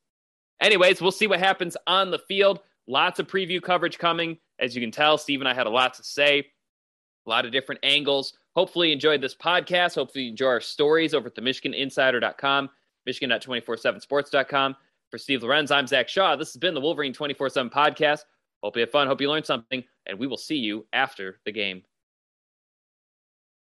[0.61, 2.61] Anyways, we'll see what happens on the field.
[2.87, 4.39] Lots of preview coverage coming.
[4.59, 6.47] As you can tell, Steve and I had a lot to say,
[7.27, 8.35] a lot of different angles.
[8.55, 9.95] hopefully you enjoyed this podcast.
[9.95, 12.71] Hopefully you enjoy our stories over at the MichiganInsider.com,
[13.05, 14.77] Michigan.247sports.com.
[15.11, 16.35] For Steve Lorenz, I'm Zach Shaw.
[16.35, 18.21] This has been the Wolverine 24 7 podcast.
[18.63, 19.07] Hope you had fun.
[19.07, 19.85] Hope you learned something.
[20.07, 21.83] And we will see you after the game.